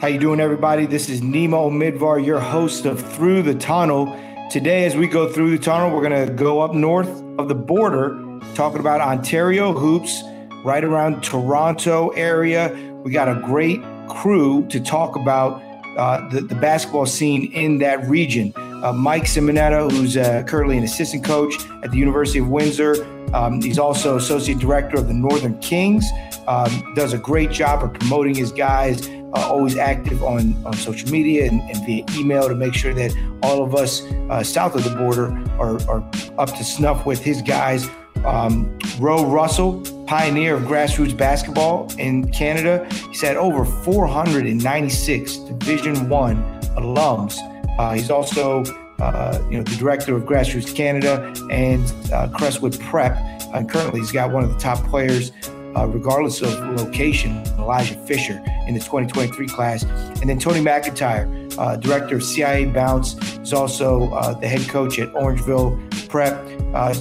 [0.00, 0.86] How you doing, everybody?
[0.86, 4.06] This is Nemo Midvar, your host of Through the Tunnel.
[4.50, 7.54] Today, as we go through the tunnel, we're going to go up north of the
[7.54, 8.18] border,
[8.54, 10.22] talking about Ontario hoops,
[10.64, 12.74] right around Toronto area.
[13.04, 15.60] We got a great crew to talk about
[15.98, 18.54] uh, the, the, basketball scene in that region.
[18.56, 23.04] Uh, Mike Simonetta, who's uh, currently an assistant coach at the University of Windsor.
[23.34, 26.06] Um, he's also associate director of the Northern Kings.
[26.48, 29.10] Um, does a great job of promoting his guys.
[29.32, 33.14] Uh, always active on, on social media and, and, via email to make sure that
[33.44, 35.28] all of us uh, south of the border
[35.60, 36.02] are, are,
[36.36, 37.88] up to snuff with his guys.
[38.24, 46.42] Um, Ro Russell, pioneer of grassroots basketball in Canada, he's had over 496 Division One
[46.76, 47.38] alums.
[47.78, 48.64] Uh, he's also
[49.00, 53.16] uh, you know, the director of Grassroots Canada and uh, Crestwood Prep.
[53.54, 55.32] And currently, he's got one of the top players,
[55.76, 59.84] uh, regardless of location, Elijah Fisher in the 2023 class.
[60.20, 64.98] And then Tony McIntyre, uh, director of CIA Bounce, is also uh, the head coach
[64.98, 66.34] at Orangeville Prep.
[66.74, 66.92] Uh,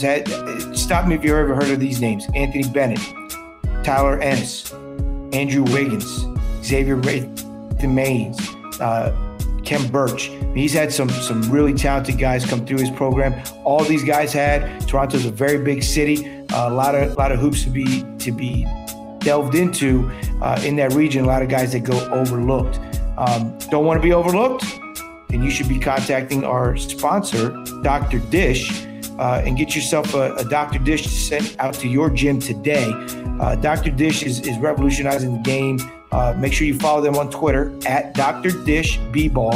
[0.73, 2.99] stop me if you've ever heard of these names Anthony Bennett,
[3.83, 4.71] Tyler Ennis,
[5.33, 6.25] Andrew Wiggins,
[6.63, 8.39] Xavier Maines,
[9.69, 10.31] Khem Birch.
[10.55, 13.41] He's had some some really talented guys come through his program.
[13.63, 14.87] All these guys had.
[14.87, 16.38] Toronto's a very big city.
[16.53, 18.65] A lot of lot of hoops to be to be
[19.19, 20.09] delved into
[20.41, 21.23] uh, in that region.
[21.23, 22.79] A lot of guys that go overlooked.
[23.17, 24.63] Um, don't want to be overlooked,
[25.27, 27.49] then you should be contacting our sponsor,
[27.83, 28.19] Dr.
[28.19, 28.85] Dish.
[29.19, 30.79] Uh, and get yourself a, a, Dr.
[30.79, 32.89] Dish sent out to your gym today.
[33.41, 33.91] Uh, Dr.
[33.91, 35.77] Dish is, is revolutionizing the game
[36.11, 38.51] uh, make sure you follow them on Twitter at Dr.
[38.65, 39.55] Dish B-Ball.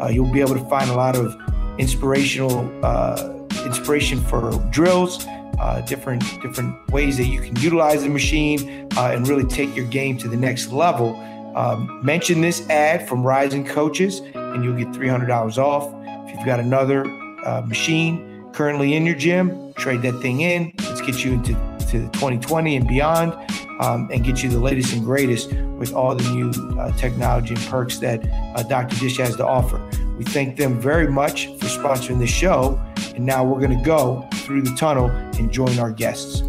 [0.00, 1.36] Uh, you'll be able to find a lot of
[1.78, 5.26] inspirational uh, inspiration for drills,
[5.58, 9.86] uh, different different ways that you can utilize the machine uh, and really take your
[9.86, 11.16] game to the next level.
[11.56, 15.92] Um, mention this ad from Rising Coaches, and you'll get $300 off.
[16.26, 17.04] If you've got another
[17.44, 20.72] uh, machine currently in your gym, trade that thing in.
[20.80, 21.54] Let's get you into
[21.92, 23.34] to 2020 and beyond
[23.80, 27.62] um, and get you the latest and greatest with all the new uh, technology and
[27.64, 28.24] perks that
[28.56, 28.96] uh, Dr.
[28.96, 29.78] Dish has to offer.
[30.18, 32.80] We thank them very much for sponsoring the show.
[33.14, 36.42] And now we're going to go through the tunnel and join our guests.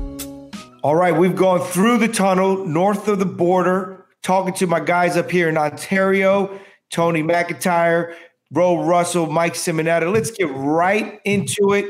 [0.84, 5.16] All right, we've gone through the tunnel north of the border, talking to my guys
[5.16, 6.59] up here in Ontario,
[6.90, 8.13] Tony McIntyre,
[8.51, 10.12] Ro Russell, Mike Simonetta.
[10.13, 11.85] Let's get right into it.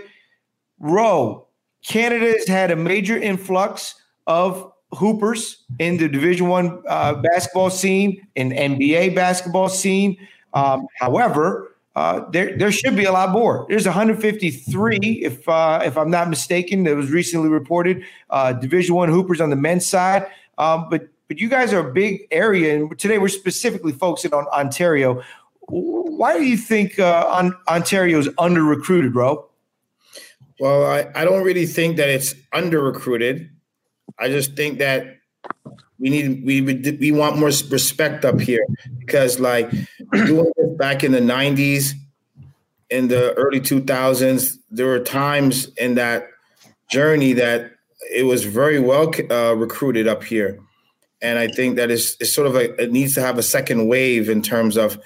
[0.79, 1.47] Ro,
[1.85, 3.95] Canada has had a major influx
[4.27, 10.17] of hoopers in the Division One uh, basketball scene, in NBA basketball scene.
[10.53, 13.65] Um, however, uh, there there should be a lot more.
[13.69, 18.03] There's 153, if uh, if I'm not mistaken, that was recently reported.
[18.29, 20.25] Uh, Division One hoopers on the men's side,
[20.57, 24.47] um, but but you guys are a big area, and today we're specifically focusing on
[24.47, 25.23] Ontario.
[25.69, 29.49] Why do you think uh, on, Ontario is under recruited, Ro?
[30.59, 33.49] Well, I, I don't really think that it's under recruited.
[34.19, 35.17] I just think that
[35.99, 38.65] we need we we want more respect up here
[38.99, 39.71] because like
[40.25, 41.93] doing this back in the 90s
[42.89, 46.27] in the early 2000s there were times in that
[46.89, 47.71] journey that
[48.13, 50.59] it was very well uh, recruited up here.
[51.21, 53.87] And i think that is it's sort of a it needs to have a second
[53.87, 54.99] wave in terms of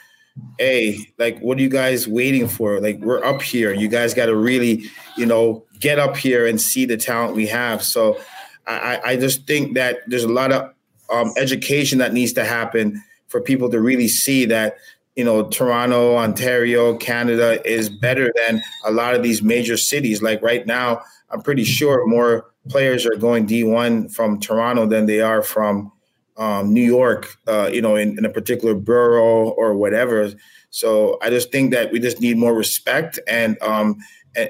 [0.57, 2.79] hey like what are you guys waiting for?
[2.81, 3.73] Like we're up here.
[3.73, 4.83] You guys got to really
[5.15, 7.83] you know get up here and see the talent we have.
[7.83, 8.19] So
[8.67, 10.73] I, I just think that there's a lot of
[11.09, 14.77] um, education that needs to happen for people to really see that
[15.17, 20.21] you know Toronto, Ontario, Canada is better than a lot of these major cities.
[20.21, 21.01] Like right now,
[21.31, 25.91] I'm pretty sure more players are going D1 from Toronto than they are from
[26.37, 27.35] um, New York.
[27.47, 30.31] Uh, you know, in, in a particular borough or whatever.
[30.69, 33.97] So I just think that we just need more respect and um,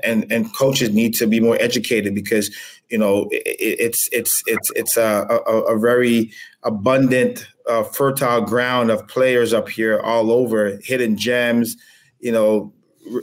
[0.03, 2.53] and and coaches need to be more educated because
[2.90, 3.44] you know it,
[3.79, 6.32] it's it's it's it's a, a, a very
[6.64, 11.76] abundant uh, fertile ground of players up here all over hidden gems
[12.20, 12.73] you know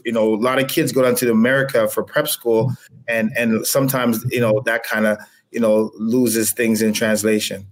[0.05, 2.73] you know a lot of kids go down to america for prep school
[3.09, 5.19] and and sometimes you know that kind of
[5.51, 7.67] you know loses things in translation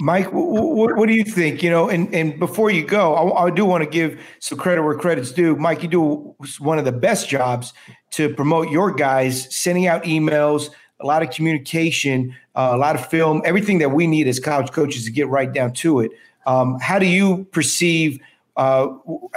[0.00, 1.62] Mike, what, what, do you think?
[1.62, 4.82] You know, and, and before you go, I, I, do want to give some credit
[4.82, 5.56] where credit's due.
[5.56, 7.74] Mike, you do one of the best jobs
[8.12, 10.70] to promote your guys, sending out emails,
[11.00, 14.72] a lot of communication, uh, a lot of film, everything that we need as college
[14.72, 16.10] coaches to get right down to it.
[16.46, 18.18] Um, how do you perceive
[18.56, 18.88] uh,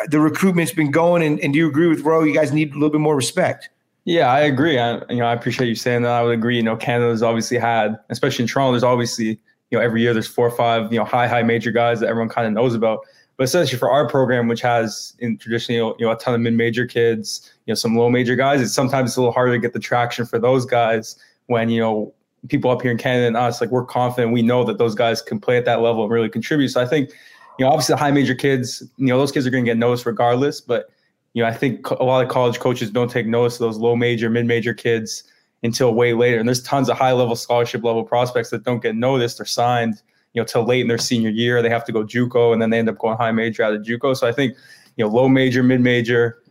[0.07, 2.23] the recruitment's been going, and, and do you agree with Ro?
[2.23, 3.69] You guys need a little bit more respect.
[4.05, 4.79] Yeah, I agree.
[4.79, 6.11] I, you know, I appreciate you saying that.
[6.11, 6.55] I would agree.
[6.55, 9.39] You know, Canada's obviously had, especially in Toronto, there's obviously
[9.73, 12.07] you know every year there's four or five you know high high major guys that
[12.07, 12.99] everyone kind of knows about.
[13.37, 16.85] But essentially, for our program, which has in traditionally you know a ton of mid-major
[16.85, 19.79] kids, you know some low-major guys, it's sometimes it's a little harder to get the
[19.79, 21.17] traction for those guys
[21.47, 22.13] when you know
[22.49, 25.21] people up here in Canada and us like we're confident we know that those guys
[25.21, 26.69] can play at that level and really contribute.
[26.69, 27.09] So I think
[27.57, 29.79] you know obviously the high major kids, you know those kids are going to get
[29.79, 30.91] noticed regardless, but
[31.33, 33.95] you know I think a lot of college coaches don't take notice of those low
[33.95, 35.23] major, mid-major kids
[35.63, 36.39] until way later.
[36.39, 40.01] And there's tons of high level scholarship level prospects that don't get noticed or signed,
[40.33, 41.61] you know, till late in their senior year.
[41.61, 43.81] They have to go JUCO and then they end up going high major out of
[43.81, 44.15] JUCO.
[44.17, 44.55] So I think,
[44.97, 46.43] you know, low major, mid major,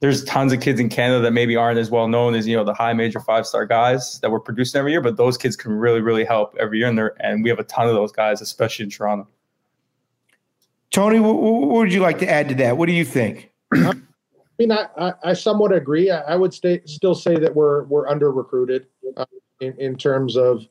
[0.00, 2.64] there's tons of kids in Canada that maybe aren't as well known as, you know,
[2.64, 5.72] the high major five star guys that we're producing every year, but those kids can
[5.72, 6.88] really, really help every year.
[6.88, 9.26] And they and we have a ton of those guys, especially in Toronto.
[10.90, 12.76] Tony, what, what would you like to add to that?
[12.76, 13.50] What do you think?
[14.58, 16.10] I mean, I, I, somewhat agree.
[16.10, 18.86] I, I would stay, still say that we're we're under recruited
[19.16, 19.26] uh,
[19.60, 20.66] in in terms of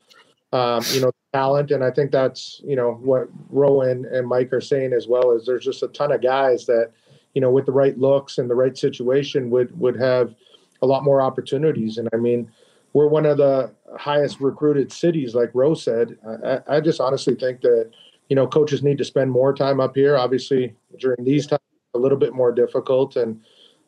[0.53, 4.61] um, you know talent, and I think that's you know what Rowan and Mike are
[4.61, 5.31] saying as well.
[5.31, 6.91] Is there's just a ton of guys that
[7.35, 10.33] you know with the right looks and the right situation would would have
[10.81, 11.99] a lot more opportunities.
[11.99, 12.51] And I mean,
[12.93, 16.17] we're one of the highest recruited cities, like Rose said.
[16.43, 17.91] I, I just honestly think that
[18.29, 20.17] you know coaches need to spend more time up here.
[20.17, 21.61] Obviously, during these times,
[21.93, 23.41] a little bit more difficult and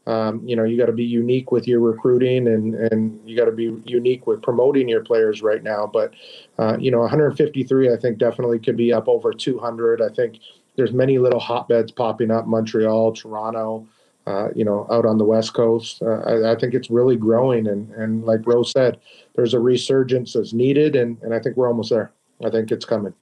[0.08, 3.46] um, you know, you got to be unique with your recruiting and, and you got
[3.46, 5.86] to be unique with promoting your players right now.
[5.86, 6.14] But,
[6.58, 10.02] uh, you know, 153, I think definitely could be up over 200.
[10.02, 10.40] I think
[10.78, 13.86] there's many little hotbeds popping up Montreal, Toronto,
[14.26, 16.02] uh, you know, out on the West Coast.
[16.02, 17.68] Uh, I, I, think it's really growing.
[17.68, 19.02] And, and like Rose said,
[19.36, 20.96] there's a resurgence that's needed.
[20.96, 22.14] And, and I think we're almost there.
[22.46, 23.14] I think it's coming.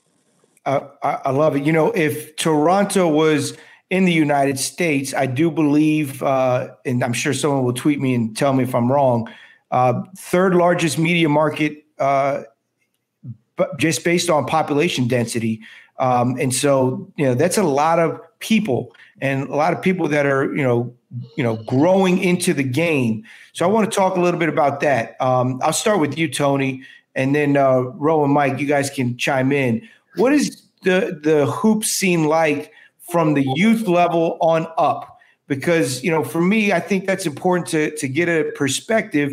[0.67, 1.63] I, I love it.
[1.63, 3.57] You know, if Toronto was–
[3.89, 8.15] in the United States, I do believe, uh, and I'm sure someone will tweet me
[8.15, 9.29] and tell me if I'm wrong,
[9.71, 12.43] uh, third largest media market, uh,
[13.77, 15.61] just based on population density.
[15.97, 20.07] Um, and so, you know, that's a lot of people and a lot of people
[20.09, 20.93] that are, you know,
[21.37, 23.23] you know, growing into the game.
[23.53, 25.15] So I want to talk a little bit about that.
[25.21, 26.83] Um, I'll start with you, Tony,
[27.13, 28.59] and then uh, Ro and Mike.
[28.59, 29.87] You guys can chime in.
[30.17, 32.73] What is the the hoop scene like?
[33.09, 35.19] From the youth level on up.
[35.47, 39.31] Because you know for me i think that's important to to get a perspective.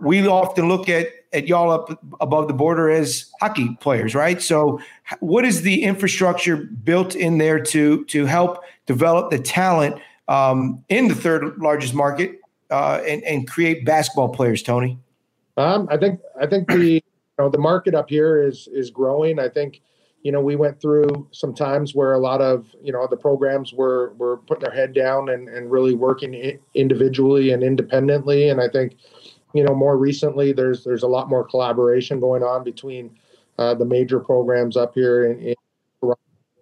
[0.00, 4.40] We often look at at y'all up above the border as hockey players right?
[4.40, 4.80] So
[5.18, 11.08] what is the infrastructure built in there to to help develop the talent um, in
[11.08, 12.38] the third largest market
[12.70, 14.98] uh, and and create basketball players tony?
[15.56, 17.00] Um, i think i think the you
[17.40, 19.40] know the market up here is is growing.
[19.40, 19.80] I think
[20.22, 23.72] you know, we went through some times where a lot of, you know, the programs
[23.72, 28.50] were were putting their head down and, and really working individually and independently.
[28.50, 28.96] And I think,
[29.54, 33.10] you know, more recently there's there's a lot more collaboration going on between
[33.58, 35.54] uh, the major programs up here in, in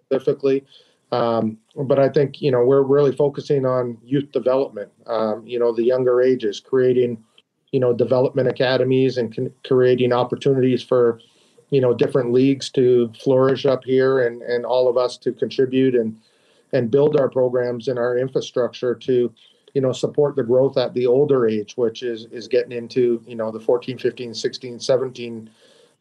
[0.09, 0.65] specifically.
[1.11, 4.91] Um, but I think you know we're really focusing on youth development.
[5.07, 7.23] Um, you know, the younger ages, creating
[7.71, 11.19] you know development academies and con- creating opportunities for
[11.69, 15.95] you know different leagues to flourish up here and and all of us to contribute
[15.95, 16.19] and
[16.73, 19.33] and build our programs and our infrastructure to
[19.73, 23.35] you know support the growth at the older age which is is getting into you
[23.35, 25.49] know the 14 15 16 17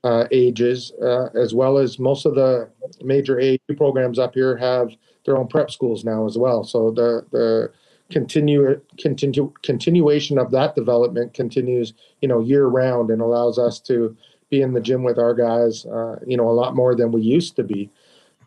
[0.04, 2.68] uh, ages uh, as well as most of the
[3.02, 4.92] major AAU programs up here have
[5.24, 6.64] their own prep schools now as well.
[6.64, 7.72] So the the
[8.10, 14.16] continue continue continuation of that development continues you know year round and allows us to
[14.50, 17.20] be in the gym with our guys, uh, you know, a lot more than we
[17.20, 17.90] used to be.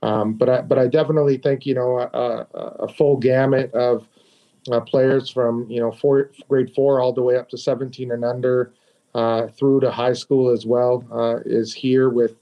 [0.04, 4.08] Um, but I, but I definitely think you know a, a full gamut of
[4.72, 8.26] uh, players from you know four, grade four all the way up to 17 and
[8.26, 8.74] under
[9.14, 12.38] uh, through to high school as well uh, is here with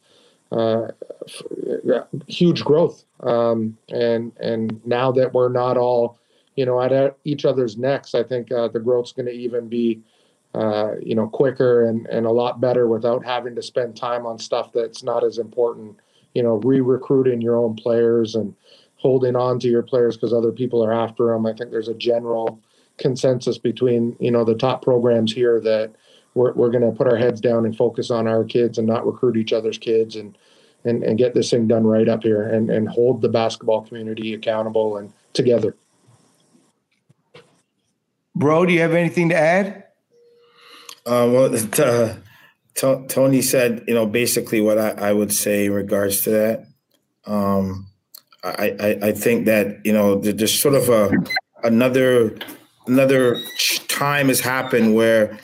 [0.52, 0.88] uh,
[1.28, 3.04] f- huge growth.
[3.22, 6.18] Um, and and now that we're not all
[6.56, 10.02] you know at each other's necks, I think uh, the growth's going to even be
[10.56, 14.40] uh, you know, quicker and, and a lot better without having to spend time on
[14.40, 15.98] stuff that's not as important.
[16.34, 18.56] You know, re-recruiting your own players and
[18.96, 21.46] holding on to your players because other people are after them.
[21.46, 22.60] I think there's a general
[22.98, 25.92] consensus between you know the top programs here that
[26.34, 29.06] we're we're going to put our heads down and focus on our kids and not
[29.06, 30.38] recruit each other's kids and
[30.86, 34.34] and and get this thing done right up here and and hold the basketball community
[34.34, 35.76] accountable and together.
[38.36, 39.89] Ro, do you have anything to add?
[41.10, 42.16] Uh, well, uh,
[42.76, 46.66] t- Tony said, you know, basically what I, I, would say in regards to that.
[47.26, 47.88] Um,
[48.44, 51.12] I, I, I think that you know there's sort of a
[51.64, 52.38] another
[52.86, 53.42] another
[53.88, 55.38] time has happened where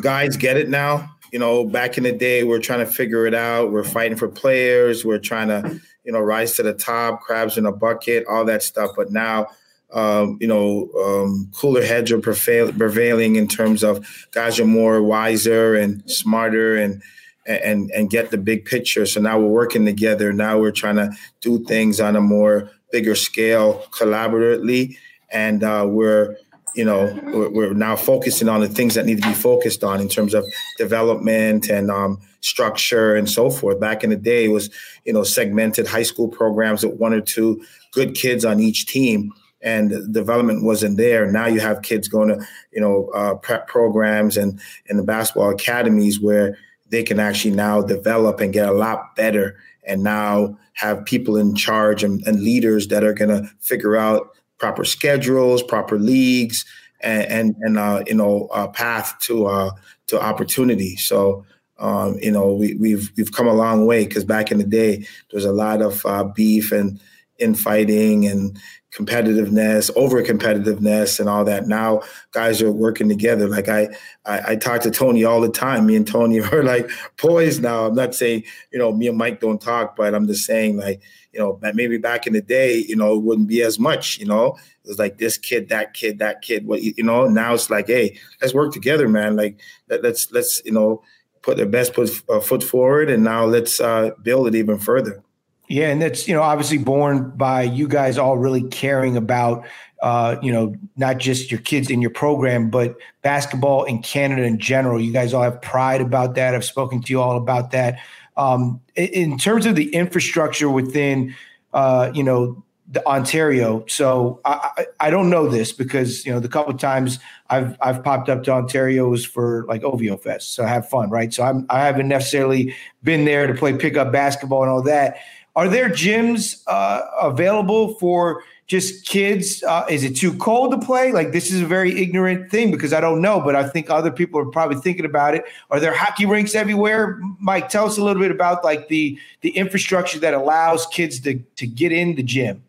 [0.00, 1.10] guys get it now.
[1.32, 3.72] You know, back in the day, we're trying to figure it out.
[3.72, 5.04] We're fighting for players.
[5.04, 8.62] We're trying to, you know, rise to the top, crabs in a bucket, all that
[8.62, 8.92] stuff.
[8.96, 9.48] But now,
[9.92, 15.02] um, you know, um, cooler heads are prevail- prevailing in terms of guys are more
[15.02, 17.02] wiser and smarter and
[17.46, 19.06] and and get the big picture.
[19.06, 20.32] So now we're working together.
[20.32, 24.96] Now we're trying to do things on a more bigger scale collaboratively,
[25.32, 26.36] and uh, we're
[26.74, 30.00] you know we're, we're, now focusing on the things that need to be focused on
[30.00, 30.44] in terms of
[30.78, 34.70] development and um, structure and so forth back in the day it was
[35.04, 37.60] you know segmented high school programs with one or two
[37.92, 39.32] good kids on each team
[39.62, 44.36] and development wasn't there now you have kids going to you know uh, prep programs
[44.36, 46.56] and and the basketball academies where
[46.88, 51.54] they can actually now develop and get a lot better and now have people in
[51.54, 56.64] charge and, and leaders that are going to figure out proper schedules, proper leagues,
[57.00, 59.70] and and, and uh, you know a path to uh,
[60.06, 60.96] to opportunity.
[60.96, 61.44] So
[61.78, 65.06] um, you know we, we've we've come a long way because back in the day
[65.30, 67.00] there's a lot of uh, beef and
[67.38, 68.58] infighting and
[68.92, 71.68] competitiveness, over competitiveness, and all that.
[71.68, 73.48] Now guys are working together.
[73.48, 73.88] Like I,
[74.24, 75.86] I, I, talk to Tony all the time.
[75.86, 77.86] Me and Tony are like poised now.
[77.86, 81.00] I'm not saying you know me and Mike don't talk, but I'm just saying like
[81.32, 84.18] you know maybe back in the day, you know, it wouldn't be as much.
[84.18, 86.66] You know, it was like this kid, that kid, that kid.
[86.66, 87.26] What you know?
[87.26, 89.36] Now it's like, hey, let's work together, man.
[89.36, 91.02] Like let, us let's you know
[91.42, 95.22] put the best foot, uh, foot forward, and now let's uh, build it even further.
[95.70, 99.64] Yeah, and that's you know obviously born by you guys all really caring about
[100.02, 104.58] uh, you know not just your kids in your program, but basketball in Canada in
[104.58, 105.00] general.
[105.00, 106.56] You guys all have pride about that.
[106.56, 108.00] I've spoken to you all about that.
[108.36, 111.36] Um, in terms of the infrastructure within
[111.72, 113.84] uh, you know the Ontario.
[113.86, 118.02] So I, I, I don't know this because you know the couple times I've I've
[118.02, 121.32] popped up to Ontario was for like OVO Fest, so have fun, right?
[121.32, 122.74] So I'm I haven't necessarily
[123.04, 125.18] been there to play pickup basketball and all that.
[125.56, 129.64] Are there gyms uh, available for just kids?
[129.64, 131.10] Uh, is it too cold to play?
[131.10, 134.12] Like this is a very ignorant thing because I don't know, but I think other
[134.12, 135.44] people are probably thinking about it.
[135.70, 137.20] Are there hockey rinks everywhere?
[137.40, 141.38] Mike, tell us a little bit about like the the infrastructure that allows kids to
[141.56, 142.62] to get in the gym.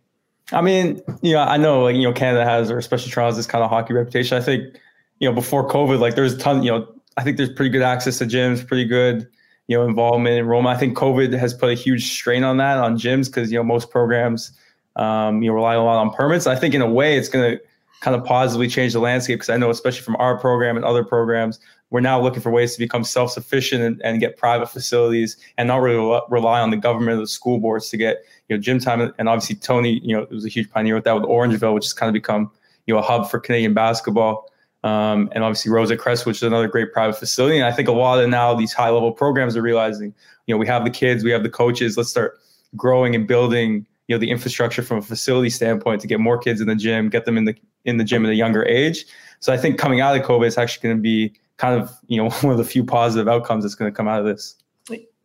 [0.52, 3.38] I mean, you know, I know like you know Canada has, or especially Toronto, has
[3.38, 4.38] this kind of hockey reputation.
[4.38, 4.76] I think
[5.20, 6.64] you know before COVID, like there's a ton.
[6.64, 9.28] You know, I think there's pretty good access to gyms, pretty good
[9.72, 10.68] you know, involvement in Roma.
[10.68, 13.63] I think COVID has put a huge strain on that on gyms because you know
[13.63, 14.51] most programs
[14.98, 16.46] um, you know rely a lot on permits.
[16.46, 17.63] I think in a way it's going to
[18.01, 21.06] kind of positively change the landscape because I know especially from our program and other
[21.06, 21.58] programs,
[21.90, 25.78] we're now looking for ways to become self-sufficient and, and get private facilities and not
[25.78, 29.13] really rely on the government or the school boards to get you know gym time.
[29.18, 31.94] And obviously Tony, you know, was a huge pioneer with that with Orangeville, which has
[31.94, 32.51] kind of become
[32.88, 34.50] you know a hub for Canadian basketball.
[34.84, 37.58] Um, and obviously Rosa Crest, which is another great private facility.
[37.58, 40.14] And I think a lot of now these high level programs are realizing,
[40.48, 41.98] you know, we have the kids, we have the coaches.
[41.98, 42.40] Let's start
[42.76, 46.62] growing and building, you know, the infrastructure from a facility standpoint to get more kids
[46.62, 49.06] in the gym, get them in the in the gym at a younger age.
[49.40, 52.18] So I think coming out of COVID, it's actually going to be kind of you
[52.18, 54.56] know one of the few positive outcomes that's going to come out of this.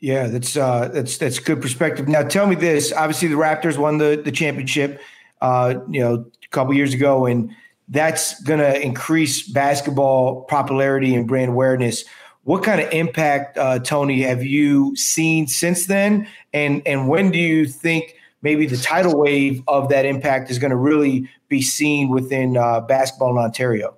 [0.01, 2.07] Yeah, that's uh, that's that's good perspective.
[2.07, 5.01] Now, tell me this: obviously, the Raptors won the the championship,
[5.41, 7.51] uh, you know, a couple years ago, and
[7.89, 12.05] that's going to increase basketball popularity and brand awareness.
[12.45, 16.29] What kind of impact, uh, Tony, have you seen since then?
[16.53, 20.71] And and when do you think maybe the tidal wave of that impact is going
[20.71, 23.97] to really be seen within uh, basketball in Ontario?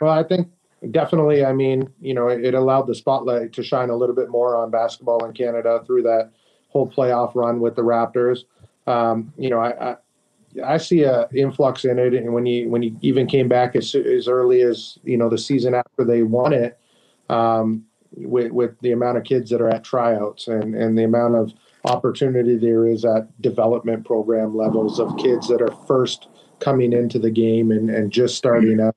[0.00, 0.48] Well, I think
[0.90, 1.44] definitely.
[1.44, 4.70] I mean, you know, it, allowed the spotlight to shine a little bit more on
[4.70, 6.30] basketball in Canada through that
[6.68, 8.44] whole playoff run with the Raptors.
[8.86, 9.96] Um, you know, I
[10.76, 14.28] see a influx in it, and when you when he even came back as as
[14.28, 16.78] early as you know the season after they won it,
[17.28, 17.84] um,
[18.16, 21.52] with with the amount of kids that are at tryouts and and the amount of
[21.84, 26.28] opportunity there is at development program levels of kids that are first
[26.60, 28.96] coming into the game and and just starting up.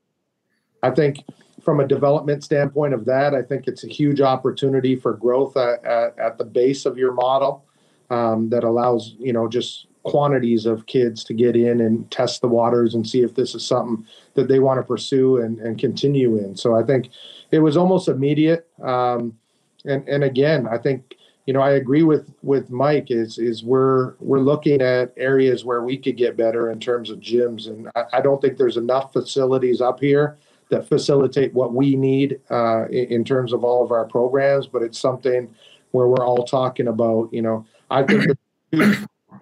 [0.84, 1.24] I think
[1.64, 5.84] from a development standpoint of that, I think it's a huge opportunity for growth at,
[5.84, 7.66] at, at the base of your model
[8.10, 12.48] um, that allows you know just quantities of kids to get in and test the
[12.48, 16.38] waters and see if this is something that they want to pursue and, and continue
[16.38, 16.56] in.
[16.56, 17.10] So I think
[17.52, 18.68] it was almost immediate.
[18.82, 19.38] Um,
[19.86, 24.16] and and again, I think you know I agree with with Mike is is we're
[24.20, 28.04] we're looking at areas where we could get better in terms of gyms, and I,
[28.14, 30.38] I don't think there's enough facilities up here
[30.70, 34.68] that facilitate what we need uh, in, in terms of all of our programs.
[34.68, 35.54] But it's something
[35.92, 37.30] where we're all talking about.
[37.32, 38.26] You know, I think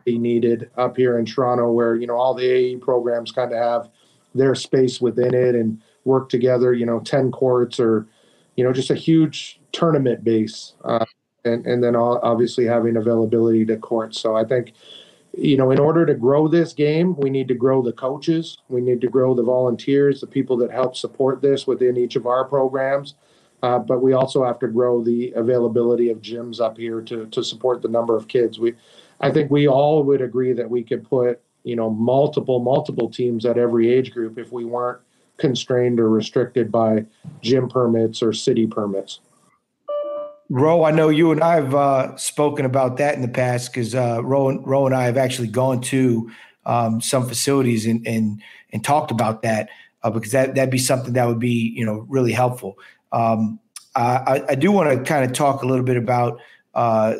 [0.06, 3.58] be needed up here in Toronto, where you know all the AAU programs kind of
[3.58, 3.90] have
[4.34, 6.74] their space within it and work together.
[6.74, 8.08] You know, ten courts or
[8.56, 10.74] you know just a huge tournament base.
[10.84, 11.06] Uh,
[11.46, 14.20] and and then obviously having availability to courts.
[14.20, 14.74] So I think,
[15.38, 18.82] you know, in order to grow this game, we need to grow the coaches, we
[18.82, 22.46] need to grow the volunteers, the people that help support this within each of our
[22.46, 23.16] programs.
[23.64, 27.44] Uh, but we also have to grow the availability of gyms up here to to
[27.44, 28.60] support the number of kids.
[28.60, 28.76] We,
[29.22, 33.46] I think we all would agree that we could put you know multiple multiple teams
[33.46, 35.00] at every age group if we weren't
[35.38, 37.06] constrained or restricted by
[37.42, 39.20] gym permits or city permits.
[40.50, 43.96] Ro, I know you and I have uh, spoken about that in the past because
[43.96, 46.32] uh, Ro, Ro and I have actually gone to
[46.68, 48.42] um, some facilities and, and
[48.72, 49.70] and talked about that
[50.04, 52.78] uh, because that that'd be something that would be you know really helpful.
[53.12, 53.60] Um,
[53.96, 56.42] I, I, do want to kind of talk a little bit about
[56.74, 57.16] uh,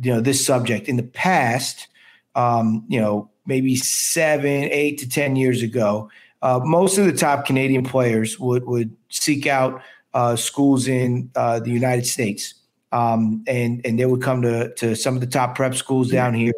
[0.00, 1.88] you know this subject in the past.
[2.34, 6.10] Um, you know, maybe seven, eight to ten years ago,
[6.42, 9.80] uh, most of the top Canadian players would would seek out
[10.14, 12.54] uh, schools in uh, the United States
[12.92, 16.34] um, and and they would come to to some of the top prep schools down
[16.34, 16.54] here.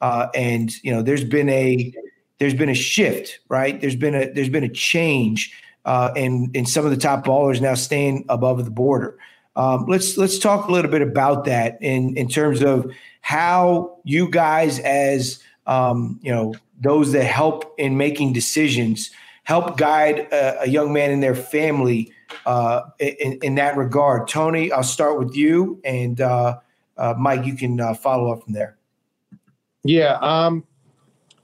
[0.00, 1.92] Uh, and you know, there's been a
[2.38, 3.80] there's been a shift, right?
[3.80, 5.52] There's been a there's been a change,
[5.84, 9.18] uh, and and some of the top ballers now staying above the border.
[9.60, 12.90] Um, let's let's talk a little bit about that in in terms of
[13.20, 19.10] how you guys, as um, you know, those that help in making decisions,
[19.44, 22.10] help guide a, a young man and their family
[22.46, 24.28] uh, in, in, that regard.
[24.28, 26.58] Tony, I'll start with you, and uh,
[26.96, 28.78] uh, Mike, you can uh, follow up from there.
[29.84, 30.64] Yeah, um,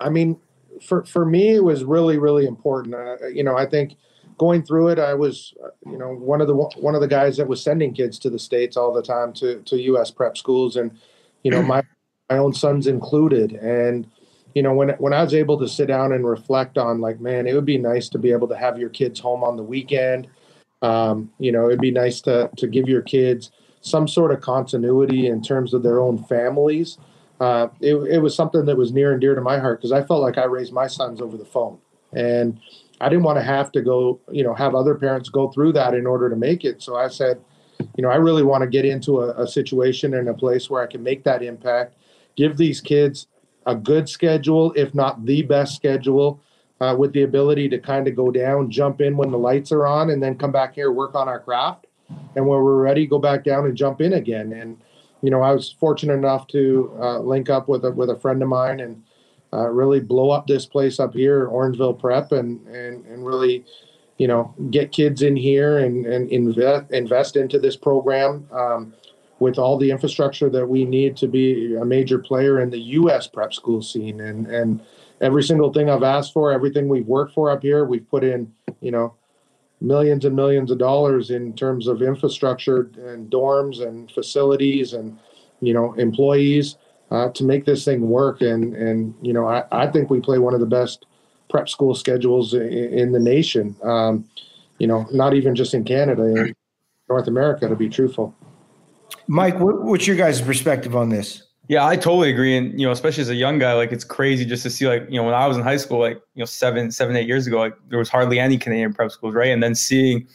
[0.00, 0.40] I mean,
[0.82, 2.94] for for me, it was really really important.
[2.94, 3.96] Uh, you know, I think
[4.38, 7.37] going through it, I was uh, you know one of the one of the guys
[7.37, 10.11] that was sending kids to the states all the time to to U.S.
[10.11, 10.97] prep schools, and
[11.43, 11.83] you know my
[12.31, 14.07] my own sons included, and
[14.55, 17.47] you know when when I was able to sit down and reflect on like man
[17.47, 20.28] it would be nice to be able to have your kids home on the weekend
[20.83, 23.50] um, you know, it'd be nice to to give your kids
[23.81, 26.99] some sort of continuity in terms of their own families.
[27.41, 30.02] Uh, it, it was something that was near and dear to my heart because I
[30.02, 31.78] felt like I raised my sons over the phone,
[32.13, 32.60] and
[33.00, 35.95] I didn't want to have to go, you know, have other parents go through that
[35.95, 36.82] in order to make it.
[36.82, 37.43] So I said,
[37.97, 40.82] you know, I really want to get into a, a situation and a place where
[40.82, 41.95] I can make that impact,
[42.37, 43.26] give these kids
[43.67, 46.41] a good schedule, if not the best schedule,
[46.80, 49.87] uh, with the ability to kind of go down, jump in when the lights are
[49.87, 51.87] on, and then come back here work on our craft.
[52.37, 54.52] And when we're ready, go back down and jump in again.
[54.52, 54.78] And
[55.23, 58.43] you know, I was fortunate enough to uh, link up with a with a friend
[58.43, 59.02] of mine and
[59.52, 63.65] uh, really blow up this place up here, Orangeville Prep, and and and really,
[64.19, 68.49] you know, get kids in here and and invest invest into this program.
[68.52, 68.95] Um,
[69.39, 73.26] with all the infrastructure that we need to be a major player in the U.S.
[73.26, 74.80] prep school scene, and and
[75.21, 78.52] every single thing I've asked for, everything we've worked for up here, we've put in,
[78.80, 79.15] you know,
[79.80, 85.19] millions and millions of dollars in terms of infrastructure and dorms and facilities and,
[85.61, 86.76] you know, employees
[87.10, 88.40] uh, to make this thing work.
[88.40, 91.06] And, and you know, I, I think we play one of the best
[91.49, 93.76] prep school schedules in, in the nation.
[93.82, 94.28] Um,
[94.78, 96.54] you know, not even just in Canada, in
[97.08, 98.34] North America, to be truthful.
[99.26, 101.42] Mike, what, what's your guys' perspective on this?
[101.69, 102.56] Yeah, I totally agree.
[102.56, 105.04] And, you know, especially as a young guy, like it's crazy just to see, like,
[105.08, 107.47] you know, when I was in high school, like, you know, seven, seven, eight years
[107.47, 109.49] ago, like there was hardly any Canadian prep schools, right?
[109.49, 110.28] And then seeing,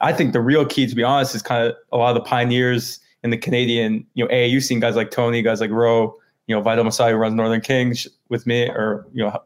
[0.00, 2.28] I think the real key, to be honest, is kind of a lot of the
[2.28, 6.14] pioneers in the Canadian, you know, AAU scene, guys like Tony, guys like Ro,
[6.46, 9.42] you know, Vital Masai who runs Northern Kings with me, or, you know,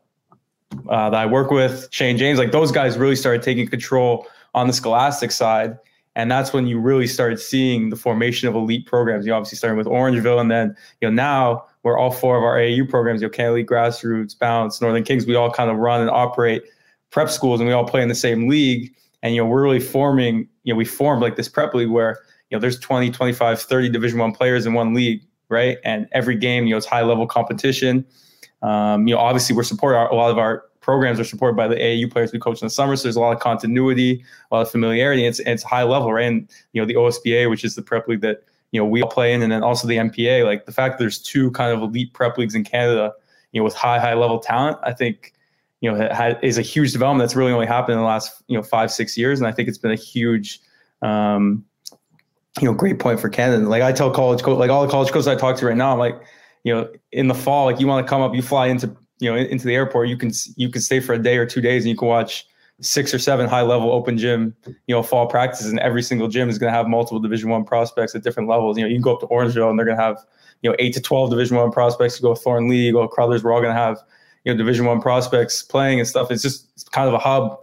[0.91, 4.67] uh, that I work with, Shane James, like those guys really started taking control on
[4.67, 5.79] the scholastic side.
[6.17, 9.25] And that's when you really started seeing the formation of elite programs.
[9.25, 12.57] You obviously starting with Orangeville, and then you know now we're all four of our
[12.57, 15.27] AAU programs, you know, League, Grassroots, Bounce, Northern Kings.
[15.27, 16.65] We all kind of run and operate
[17.11, 18.93] prep schools, and we all play in the same league.
[19.23, 20.49] And you know, we're really forming.
[20.65, 22.19] You know, we formed like this prep league where
[22.51, 25.79] you know there's 20, 25, 30 Division One players in one league, right?
[25.85, 28.07] And every game, you know, it's high level competition.
[28.63, 31.77] Um, you know, obviously we're supporting a lot of our programs are supported by the
[31.77, 32.97] AAU players we coach in the summer.
[32.97, 35.27] So there's a lot of continuity, a lot of familiarity.
[35.27, 36.25] It's it's high level, right?
[36.25, 39.11] And you know the OSBA, which is the prep league that you know we all
[39.11, 40.47] play in, and then also the MPA.
[40.47, 43.13] Like the fact that there's two kind of elite prep leagues in Canada,
[43.53, 45.35] you know, with high high level talent, I think
[45.83, 48.63] you know is a huge development that's really only happened in the last you know
[48.63, 50.61] five six years, and I think it's been a huge.
[51.03, 51.65] Um,
[52.61, 53.69] you know, great point for Canada.
[53.69, 55.93] Like I tell college coach, like all the college coaches I talk to right now,
[55.93, 56.21] I'm like,
[56.65, 59.31] you know, in the fall, like you want to come up, you fly into you
[59.31, 61.85] know into the airport you can you can stay for a day or two days
[61.85, 62.47] and you can watch
[62.81, 64.55] six or seven high level open gym
[64.87, 67.65] you know fall practices and every single gym is going to have multiple division one
[67.65, 68.77] prospects at different levels.
[68.79, 70.19] You know you can go up to orangeville and they're going to have
[70.63, 72.19] you know eight to 12 division one prospects.
[72.19, 73.99] You go Thornlea you go Crothers, we're all going to have
[74.45, 76.31] you know division one prospects playing and stuff.
[76.31, 77.59] It's just it's kind of a hub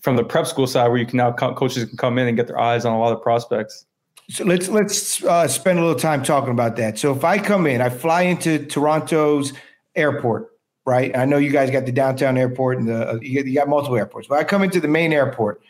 [0.00, 2.36] from the prep school side where you can now co- coaches can come in and
[2.36, 3.84] get their eyes on a lot of prospects
[4.30, 6.98] So let's let's uh, spend a little time talking about that.
[6.98, 9.52] So if I come in, I fly into Toronto's
[9.96, 10.52] airport,
[10.86, 11.16] right?
[11.16, 13.68] I know you guys got the downtown airport and the uh, you, got, you got
[13.68, 15.60] multiple airports, but I come into the main airport.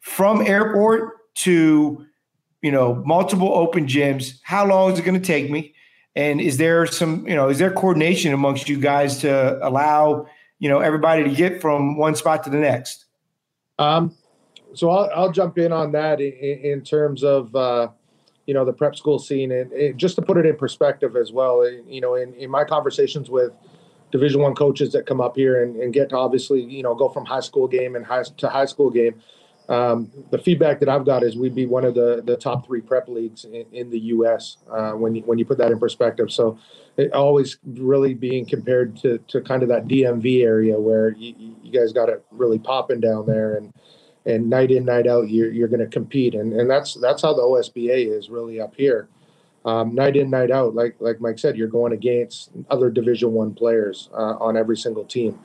[0.00, 2.06] From airport to
[2.60, 5.74] you know multiple open gyms, how long is it going to take me?
[6.14, 10.26] And is there some you know is there coordination amongst you guys to allow
[10.58, 13.06] you know everybody to get from one spot to the next?
[13.78, 14.14] Um,
[14.74, 17.88] so I'll, I'll jump in on that in, in terms of uh,
[18.46, 21.68] you know the prep school scene and, just to put it in perspective as well
[21.86, 23.52] you know in, in my conversations with
[24.10, 27.08] division one coaches that come up here and, and, get to obviously you know go
[27.08, 29.14] from high school game and high to high school game
[29.68, 32.80] um, the feedback that I've got is we'd be one of the the top three
[32.80, 34.56] prep leagues in, in the U.S.
[34.70, 36.32] Uh, when you when you put that in perspective.
[36.32, 36.58] So
[36.96, 41.72] it always really being compared to to kind of that DMV area where you, you
[41.72, 43.72] guys got it really popping down there and
[44.26, 46.34] and night in night out you're, you're going to compete.
[46.34, 49.08] And, and that's that's how the osba is really up here.
[49.64, 53.54] Um, night in night out like like mike said you're going against other division one
[53.54, 55.38] players uh, on every single team.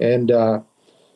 [0.00, 0.60] And uh,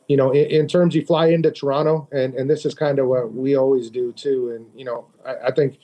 [0.08, 3.06] you know in, in, terms you fly into toronto and and this is kind of
[3.06, 4.52] what we always do too.
[4.54, 5.78] And you know i, I think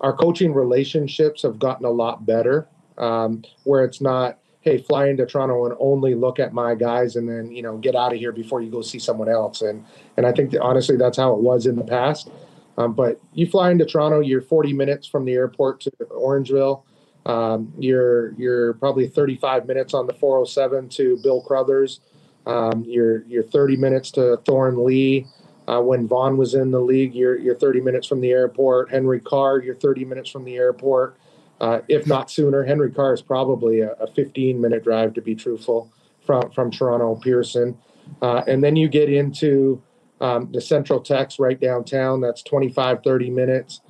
[0.00, 2.66] our coaching relationships have gotten a lot better
[2.98, 7.28] um, where it's not hey, fly into Toronto and only look at my guys and
[7.28, 9.62] then, you know, get out of here before you go see someone else.
[9.62, 9.84] And
[10.20, 12.30] and I think that honestly that's how it was in the past.
[12.76, 16.82] Um, but you fly into Toronto, you're 40 minutes from the airport to Orangeville.
[17.26, 22.00] Um, you're you're probably 35 minutes on the 407 to Bill Crothers.
[22.46, 25.24] Um, you're you're 30 minutes to Thornlea.
[25.66, 28.90] Uh, when Vaughan was in the league, you're you're 30 minutes from the airport.
[28.90, 31.16] Henry Carr, you're 30 minutes from the airport
[31.60, 32.64] uh, if not sooner.
[32.64, 35.90] Henry Carr is probably a, a 15 minute drive, to be truthful,
[36.24, 37.76] from, from Toronto Pearson.
[38.22, 39.80] Uh, and then you get into
[40.20, 42.20] um, the Central Tech right downtown.
[42.20, 43.80] That's 25, 30 minutes.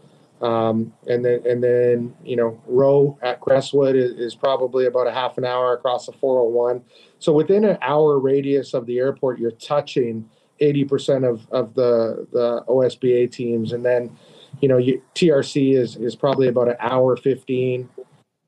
[0.41, 5.13] Um, and then, and then, you know, Ro at Crestwood is, is, probably about a
[5.13, 6.83] half an hour across the 401.
[7.19, 10.31] So within an hour radius of the airport, you're touching
[10.63, 13.73] 80% of, of the, the OSBA teams.
[13.73, 14.17] And then,
[14.61, 17.89] you know, you, TRC is is probably about an hour fifteen.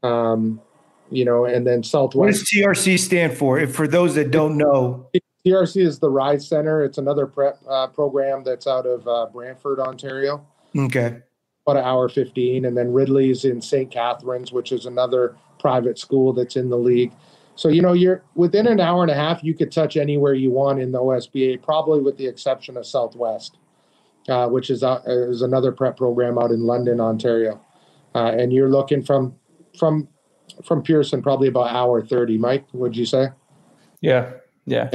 [0.03, 0.61] Um,
[1.11, 2.17] you know, and then Southwest.
[2.17, 3.59] What does TRC stand for?
[3.59, 5.09] If for those that don't know,
[5.47, 6.85] TRC is the Rise Center.
[6.85, 10.47] It's another prep uh, program that's out of uh, Brantford, Ontario.
[10.77, 11.19] Okay.
[11.67, 13.91] About an hour fifteen, and then Ridley's in St.
[13.91, 17.13] Catharines, which is another private school that's in the league.
[17.55, 19.45] So you know, you're within an hour and a half.
[19.45, 23.59] You could touch anywhere you want in the OSBA, probably with the exception of Southwest
[24.29, 27.61] uh, which is uh, is another prep program out in London, Ontario.
[28.15, 29.35] Uh, and you're looking from
[29.79, 30.09] from
[30.65, 32.39] from Pearson probably about hour thirty.
[32.39, 33.29] Mike, would you say?
[34.01, 34.33] Yeah,
[34.67, 34.91] yeah.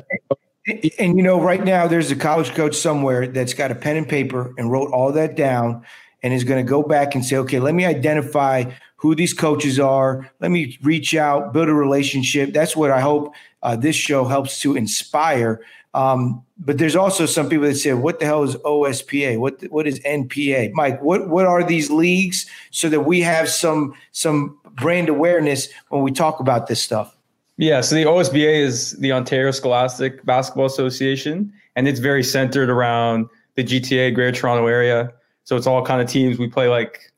[0.99, 4.07] And you know, right now there's a college coach somewhere that's got a pen and
[4.07, 5.85] paper and wrote all that down,
[6.23, 8.65] and is going to go back and say, okay, let me identify
[8.97, 10.29] who these coaches are.
[10.41, 12.51] Let me reach out, build a relationship.
[12.51, 15.61] That's what I hope uh, this show helps to inspire
[15.97, 19.39] um, but there's also some people that say, "What the hell is OSBA?
[19.39, 23.95] What what is NPA?" Mike, what what are these leagues so that we have some
[24.11, 27.16] some brand awareness when we talk about this stuff?
[27.57, 33.29] Yeah, so the OSBA is the Ontario Scholastic Basketball Association, and it's very centered around
[33.55, 35.11] the GTA, Greater Toronto area.
[35.43, 36.37] So it's all kind of teams.
[36.37, 37.11] We play like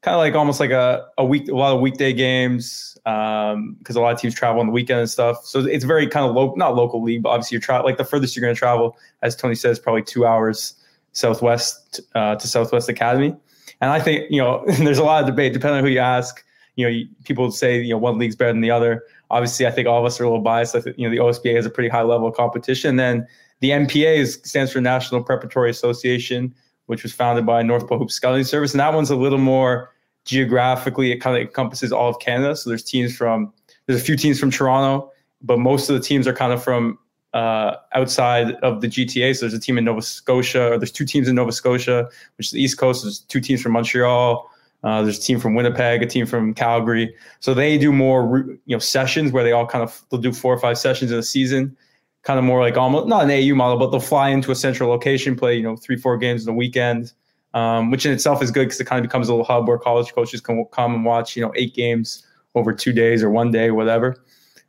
[0.00, 3.96] kind of like almost like a, a week, a lot of weekday games because um,
[3.96, 5.44] a lot of teams travel on the weekend and stuff.
[5.44, 8.04] So it's very kind of local, not local league, but obviously you're tra- like the
[8.04, 10.74] furthest you're going to travel, as Tony says, probably two hours
[11.12, 13.34] southwest uh, to Southwest Academy.
[13.80, 16.44] And I think you know there's a lot of debate depending on who you ask.
[16.76, 19.04] You know, people say you know one league's better than the other.
[19.30, 20.74] Obviously, I think all of us are a little biased.
[20.74, 22.90] I think you know the OSBA has a pretty high level of competition.
[22.90, 23.26] And then
[23.60, 26.54] the NPA is, stands for National Preparatory Association,
[26.86, 29.92] which was founded by North Pole Hoop Scouting Service, and that one's a little more
[30.24, 32.54] geographically it kind of encompasses all of Canada.
[32.56, 33.52] So there's teams from
[33.86, 36.98] there's a few teams from Toronto, but most of the teams are kind of from
[37.34, 39.34] uh, outside of the GTA.
[39.34, 42.48] So there's a team in Nova Scotia, or there's two teams in Nova Scotia, which
[42.48, 43.02] is the East Coast.
[43.02, 44.48] There's two teams from Montreal.
[44.82, 47.14] Uh, there's a team from Winnipeg, a team from Calgary.
[47.40, 50.52] So they do more, you know, sessions where they all kind of they'll do four
[50.52, 51.76] or five sessions in a season,
[52.22, 54.90] kind of more like almost not an AAU model, but they'll fly into a central
[54.90, 57.12] location, play you know three four games in a weekend,
[57.54, 59.78] um, which in itself is good because it kind of becomes a little hub where
[59.78, 63.50] college coaches can come and watch, you know, eight games over two days or one
[63.50, 64.16] day, whatever.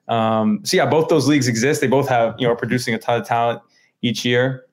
[0.07, 1.81] Um, so yeah, both those leagues exist.
[1.81, 3.61] They both have, you know, are producing a ton of talent
[4.01, 4.65] each year.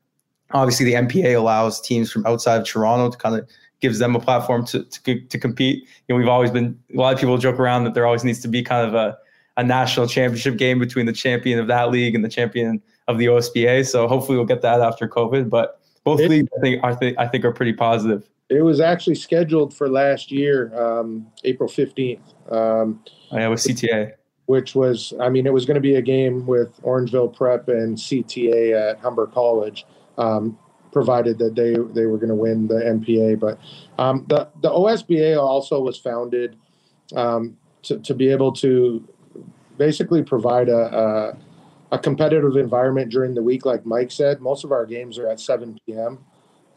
[0.53, 3.49] Obviously, the NPA allows teams from outside of Toronto to kind of
[3.81, 5.85] gives them a platform to, to, to compete.
[6.09, 8.41] You know, we've always been a lot of people joke around that there always needs
[8.41, 9.17] to be kind of a,
[9.57, 13.27] a national championship game between the champion of that league and the champion of the
[13.27, 13.87] OSBA.
[13.87, 15.51] So hopefully we'll get that after COVID.
[15.51, 18.29] But both leagues, I think, I think, I think are pretty positive.
[18.49, 22.35] It was actually scheduled for last year, um, April fifteenth.
[22.51, 24.13] Um, oh, yeah, with CTA.
[24.47, 27.97] Which was, I mean, it was going to be a game with Orangeville Prep and
[27.97, 29.87] CTA at Humber College,
[30.19, 30.59] um,
[30.93, 33.39] provided that they they were going to win the MPA.
[33.39, 33.59] But
[33.99, 36.57] um, the the OSBA also was founded
[37.15, 39.07] um, to to be able to
[39.79, 41.35] basically provide a,
[41.93, 43.65] a, a competitive environment during the week.
[43.65, 46.19] Like Mike said, most of our games are at 7 p.m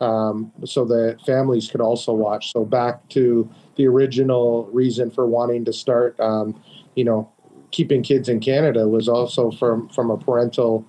[0.04, 2.52] um, so that families could also watch.
[2.52, 6.62] So back to the original reason for wanting to start, um,
[6.96, 7.32] you know,
[7.72, 10.86] keeping kids in Canada was also from from a parental,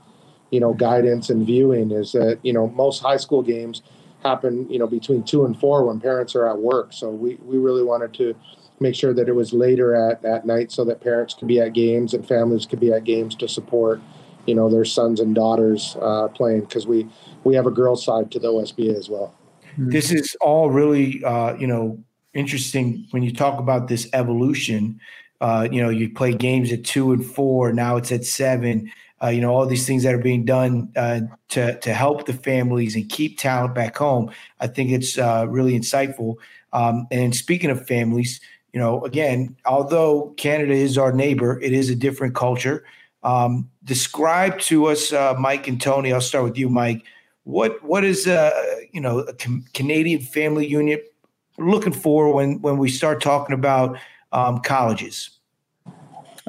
[0.54, 1.90] you know, guidance and viewing.
[1.90, 3.82] Is that you know most high school games
[4.22, 6.92] happen you know between two and four when parents are at work.
[6.92, 8.36] So we we really wanted to
[8.78, 11.72] make sure that it was later at at night so that parents could be at
[11.72, 14.00] games and families could be at games to support
[14.46, 17.08] you know their sons and daughters uh, playing because we
[17.42, 19.34] we have a girls side to the OSBA as well.
[19.74, 19.90] Hmm.
[19.90, 21.98] This is all really uh, you know
[22.32, 25.00] interesting when you talk about this evolution.
[25.40, 27.72] Uh, you know, you play games at two and four.
[27.72, 28.90] Now it's at seven.
[29.22, 32.32] Uh, you know, all these things that are being done uh, to to help the
[32.32, 34.30] families and keep talent back home.
[34.60, 36.36] I think it's uh, really insightful.
[36.72, 38.40] Um, and speaking of families,
[38.72, 42.84] you know, again, although Canada is our neighbor, it is a different culture.
[43.22, 46.12] Um, describe to us, uh, Mike and Tony.
[46.12, 47.04] I'll start with you, Mike.
[47.44, 48.50] What what is uh,
[48.92, 49.32] you know a
[49.72, 51.14] Canadian family unit
[51.56, 53.96] looking for when when we start talking about
[54.32, 55.30] um, colleges?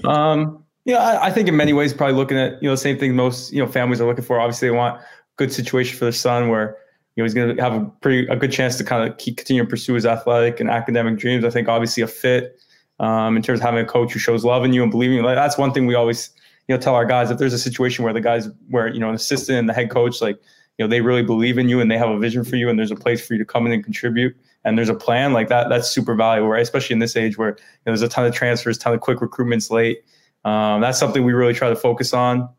[0.04, 2.98] Um, yeah, I, I, think in many ways, probably looking at you know the same
[2.98, 4.40] thing most you know families are looking for.
[4.40, 5.02] Obviously, they want
[5.38, 6.78] good situation for their son where
[7.16, 9.38] you know he's going to have a pretty a good chance to kind of keep
[9.38, 11.44] continue to pursue his athletic and academic dreams.
[11.44, 12.60] I think obviously a fit
[13.00, 15.22] um, in terms of having a coach who shows love in you and believing.
[15.24, 16.30] Like that's one thing we always
[16.68, 19.10] you know tell our guys if there's a situation where the guys where you know
[19.10, 20.38] an assistant and the head coach like
[20.78, 22.78] you know they really believe in you and they have a vision for you and
[22.78, 25.48] there's a place for you to come in and contribute and there's a plan like
[25.48, 28.26] that that's super valuable right especially in this age where you know, there's a ton
[28.26, 30.04] of transfers ton of quick recruitments late
[30.46, 32.50] um, that's something we really try to focus on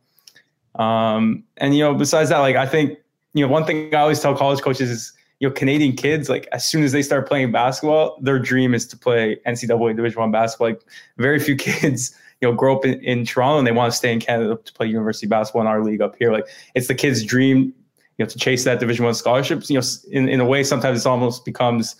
[0.74, 2.98] um, and you know besides that like i think
[3.32, 6.46] you know one thing i always tell college coaches is you know canadian kids like
[6.52, 10.30] as soon as they start playing basketball their dream is to play ncaa division one
[10.30, 10.82] basketball like
[11.16, 14.12] very few kids you know grow up in, in Toronto and they want to stay
[14.12, 16.32] in Canada to play university basketball in our league up here.
[16.32, 17.74] Like it's the kid's dream,
[18.18, 19.70] you know, to chase that Division One scholarships.
[19.70, 21.96] You know, in, in a way, sometimes it almost becomes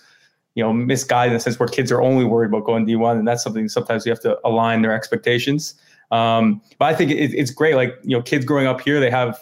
[0.57, 3.29] you know misguided in the sense where kids are only worried about going D1, and
[3.29, 5.75] that's something sometimes you have to align their expectations.
[6.11, 7.77] Um, but I think it, it's great.
[7.77, 9.39] Like you know, kids growing up here, they have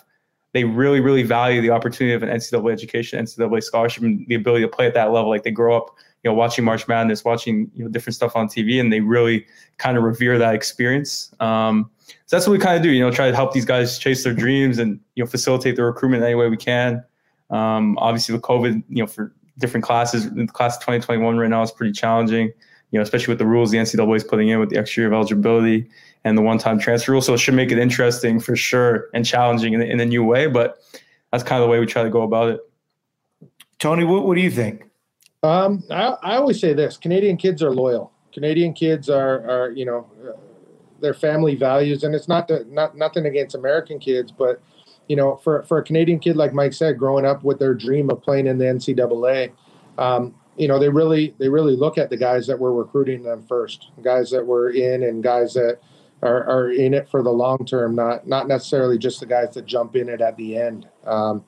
[0.52, 4.62] they really, really value the opportunity of an NCAA education, NCAA scholarship, and the ability
[4.62, 5.30] to play at that level.
[5.30, 8.48] Like they grow up you know watching March Madness, watching you know different stuff on
[8.48, 9.46] TV, and they really
[9.78, 11.32] kind of revere that experience.
[11.38, 11.90] Um,
[12.26, 12.90] so that's what we kind of do.
[12.90, 15.84] You know, try to help these guys chase their dreams and you know facilitate the
[15.84, 17.04] recruitment any way we can.
[17.50, 21.62] Um, obviously, with COVID, you know, for different classes, the class of 2021 right now
[21.62, 22.52] is pretty challenging.
[22.90, 25.08] You know, especially with the rules the NCAA is putting in with the extra year
[25.08, 25.88] of eligibility
[26.24, 27.20] and the one-time transfer rule.
[27.20, 30.46] So it should make it interesting for sure and challenging in, in a new way.
[30.46, 30.78] But
[31.32, 32.60] that's kind of the way we try to go about it.
[33.80, 34.84] Tony, what, what do you think?
[35.42, 38.12] Um, I, I always say this: Canadian kids are loyal.
[38.32, 40.32] Canadian kids are, are you know, uh,
[41.00, 44.62] their family values, and it's not the, not nothing against American kids, but
[45.08, 48.10] you know, for for a Canadian kid like Mike said, growing up with their dream
[48.10, 49.52] of playing in the NCAA,
[49.98, 53.44] um, you know, they really they really look at the guys that were recruiting them
[53.46, 55.78] first, guys that were in, and guys that
[56.22, 59.66] are, are in it for the long term, not not necessarily just the guys that
[59.66, 60.88] jump in it at the end.
[61.04, 61.44] Um,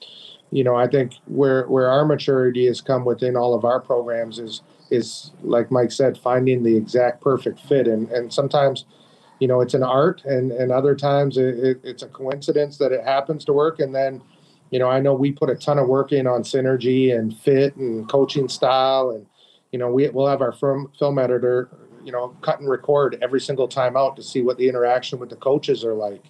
[0.50, 4.38] you know, I think where where our maturity has come within all of our programs
[4.38, 8.84] is is like Mike said, finding the exact perfect fit, and and sometimes,
[9.38, 12.92] you know, it's an art, and and other times it, it, it's a coincidence that
[12.92, 14.22] it happens to work, and then,
[14.70, 17.76] you know, I know we put a ton of work in on synergy and fit
[17.76, 19.26] and coaching style, and
[19.72, 21.68] you know, we we'll have our film film editor,
[22.04, 25.30] you know, cut and record every single time out to see what the interaction with
[25.30, 26.24] the coaches are like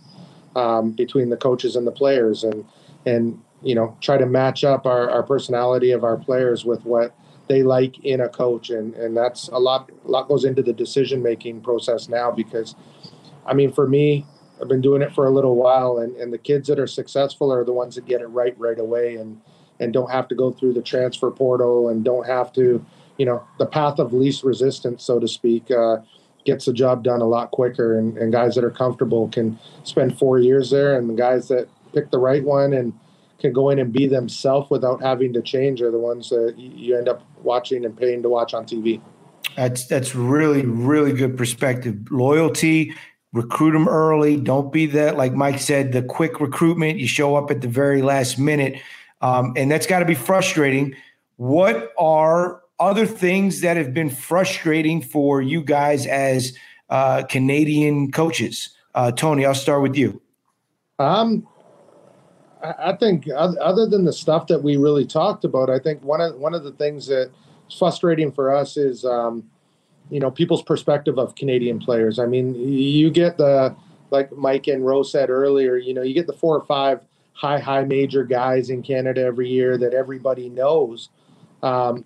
[0.56, 2.64] um, between the coaches and the players, and
[3.04, 7.14] and you know try to match up our, our personality of our players with what
[7.48, 8.70] they like in a coach.
[8.70, 12.74] And and that's a lot a lot goes into the decision making process now because
[13.46, 14.26] i mean for me
[14.61, 17.52] i've been doing it for a little while and and the kids that are successful
[17.52, 19.40] are the ones that get it right right away and
[19.78, 22.85] and don't have to go through the transfer portal and don't have to
[23.18, 25.98] you know the path of least resistance so to speak uh,
[26.44, 30.16] gets the job done a lot quicker and, and guys that are comfortable can spend
[30.18, 32.92] four years there and the guys that pick the right one and
[33.38, 36.96] can go in and be themselves without having to change are the ones that you
[36.96, 39.00] end up watching and paying to watch on TV.
[39.56, 42.11] That's that's really really good perspective.
[42.11, 42.94] Loyalty,
[43.32, 44.36] recruit them early.
[44.36, 46.98] Don't be that like Mike said, the quick recruitment.
[46.98, 48.80] You show up at the very last minute,
[49.20, 50.94] um, and that's got to be frustrating
[51.36, 56.56] what are other things that have been frustrating for you guys as
[56.90, 58.70] uh, Canadian coaches?
[58.94, 60.20] Uh, Tony, I'll start with you.
[60.98, 61.46] Um,
[62.62, 66.36] I think other than the stuff that we really talked about, I think one of
[66.36, 67.30] one of the things that's
[67.78, 69.44] frustrating for us is, um,
[70.10, 72.18] you know, people's perspective of Canadian players.
[72.18, 73.74] I mean, you get the
[74.10, 77.00] like Mike and Rose said earlier, you know, you get the four or five
[77.32, 81.10] high high major guys in Canada every year that everybody knows,
[81.62, 82.04] um,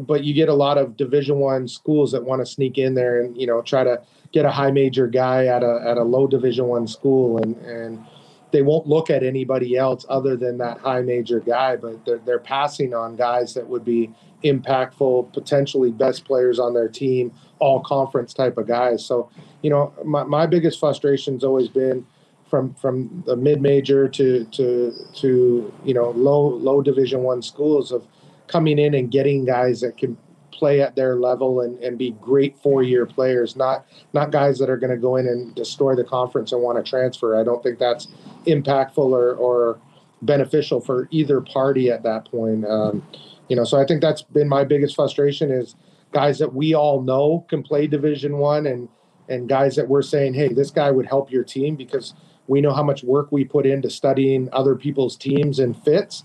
[0.00, 3.22] but you get a lot of Division One schools that want to sneak in there
[3.22, 4.00] and you know try to
[4.32, 8.04] get a high major guy at a at a low Division One school and and
[8.52, 12.38] they won't look at anybody else other than that high major guy, but they're, they're
[12.38, 14.12] passing on guys that would be
[14.44, 19.04] impactful, potentially best players on their team, all conference type of guys.
[19.04, 19.30] So,
[19.62, 22.06] you know, my, my biggest frustration's always been
[22.48, 27.92] from from the mid major to to to you know low low division one schools
[27.92, 28.06] of
[28.48, 30.16] coming in and getting guys that can
[30.60, 34.68] play at their level and, and be great four year players, not not guys that
[34.68, 37.40] are going to go in and destroy the conference and want to transfer.
[37.40, 38.08] I don't think that's
[38.46, 39.78] impactful or, or
[40.22, 42.66] beneficial for either party at that point.
[42.66, 43.02] Um,
[43.50, 45.74] you know, so I think that's been my biggest frustration is
[46.12, 48.88] guys that we all know can play Division One and
[49.28, 52.14] and guys that we're saying, hey, this guy would help your team because
[52.46, 56.24] we know how much work we put into studying other people's teams and fits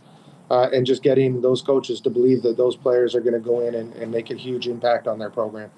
[0.50, 3.60] uh, and just getting those coaches to believe that those players are going to go
[3.60, 5.70] in and, and make a huge impact on their program.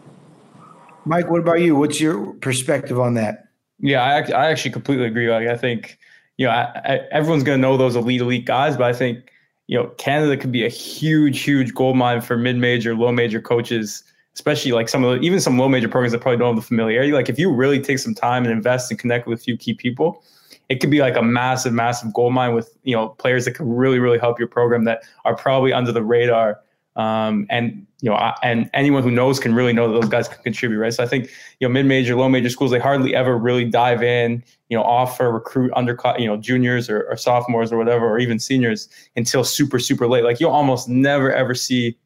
[1.06, 1.76] Mike, what about you?
[1.76, 3.50] What's your perspective on that?
[3.80, 5.30] Yeah, I, I actually completely agree.
[5.30, 5.98] Like, I think,
[6.38, 9.32] you know, I, I, everyone's going to know those elite, elite guys, but I think,
[9.68, 13.42] you know, Canada could be a huge, huge gold mine for mid major, low major
[13.42, 14.04] coaches,
[14.34, 16.68] especially like some of the, even some low major programs that probably don't have the
[16.68, 17.12] familiarity.
[17.12, 19.74] Like, if you really take some time and invest and connect with a few key
[19.74, 20.24] people,
[20.70, 23.68] it could be like a massive, massive gold mine with you know players that could
[23.68, 26.62] really, really help your program that are probably under the radar.
[26.98, 30.28] Um, and you know, I, and anyone who knows can really know that those guys
[30.28, 30.94] can contribute, right?
[30.94, 31.30] So I think
[31.60, 35.72] you know, mid-major, low-major schools they hardly ever really dive in, you know, offer recruit
[35.76, 40.08] undercut, you know, juniors or, or sophomores or whatever, or even seniors until super, super
[40.08, 40.24] late.
[40.24, 41.98] Like you'll almost never ever see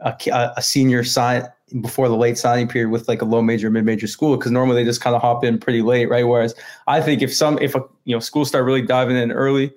[0.00, 1.46] a, a senior sign
[1.80, 4.76] before the late signing period with like a low major mid major school because normally
[4.76, 6.54] they just kind of hop in pretty late right whereas
[6.86, 9.72] i think if some if a you know schools start really diving in early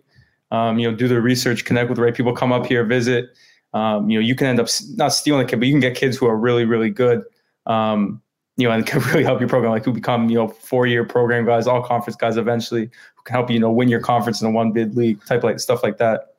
[0.51, 3.31] um, you know do the research connect with the right people come up here visit
[3.73, 5.95] um, you know you can end up not stealing a kid but you can get
[5.95, 7.23] kids who are really really good
[7.65, 8.21] um,
[8.57, 11.03] you know and can really help your program like who become you know four year
[11.03, 14.41] program guys all conference guys eventually who can help you, you know win your conference
[14.41, 16.35] in a one bid league type like stuff like that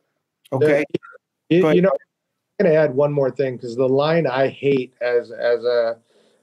[0.53, 0.85] okay
[1.49, 1.93] you, you know
[2.63, 5.97] going to add one more thing because the line I hate as as a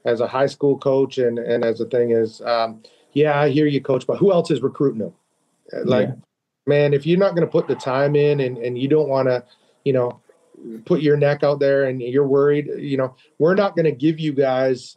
[0.04, 3.66] as a high school coach and and as a thing is, um, yeah, I hear
[3.66, 5.12] you, coach, but who else is recruiting them?
[5.84, 6.14] Like, yeah.
[6.66, 9.28] man, if you're not going to put the time in and and you don't want
[9.28, 9.44] to,
[9.84, 10.20] you know,
[10.84, 14.18] put your neck out there and you're worried, you know, we're not going to give
[14.18, 14.94] you guys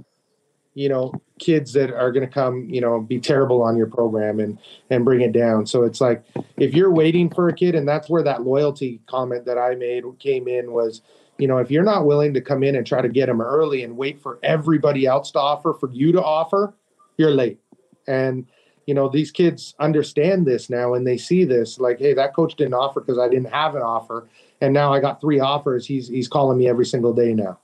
[0.73, 4.39] you know kids that are going to come you know be terrible on your program
[4.39, 4.57] and
[4.89, 5.65] and bring it down.
[5.65, 6.23] So it's like
[6.57, 10.03] if you're waiting for a kid and that's where that loyalty comment that i made
[10.19, 11.01] came in was
[11.37, 13.83] you know if you're not willing to come in and try to get them early
[13.83, 16.73] and wait for everybody else to offer for you to offer
[17.17, 17.59] you're late.
[18.07, 18.47] And
[18.85, 22.55] you know these kids understand this now and they see this like hey that coach
[22.55, 24.27] didn't offer because i didn't have an offer
[24.61, 27.57] and now i got three offers he's he's calling me every single day now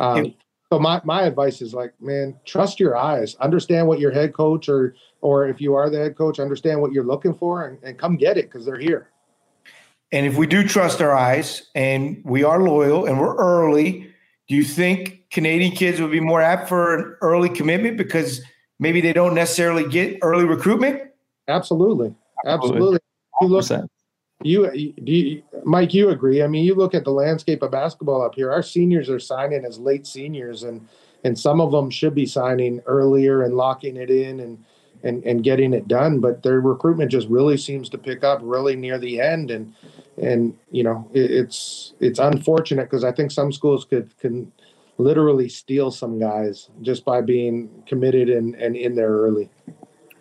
[0.00, 0.34] um,
[0.72, 3.34] so my, my advice is like, man, trust your eyes.
[3.36, 6.92] Understand what your head coach or or if you are the head coach, understand what
[6.92, 9.10] you're looking for and, and come get it because they're here.
[10.12, 14.12] And if we do trust our eyes and we are loyal and we're early,
[14.48, 18.40] do you think Canadian kids would be more apt for an early commitment because
[18.78, 21.02] maybe they don't necessarily get early recruitment?
[21.48, 22.14] Absolutely.
[22.46, 22.98] Absolutely.
[23.42, 23.88] Absolutely.
[24.42, 26.42] You look, you, you, Mike, you agree?
[26.42, 28.52] I mean, you look at the landscape of basketball up here.
[28.52, 30.86] Our seniors are signing as late seniors, and
[31.24, 34.64] and some of them should be signing earlier and locking it in and
[35.02, 36.20] and and getting it done.
[36.20, 39.74] But their recruitment just really seems to pick up really near the end, and
[40.20, 44.52] and you know it, it's it's unfortunate because I think some schools could can
[44.98, 49.48] literally steal some guys just by being committed and and in there early.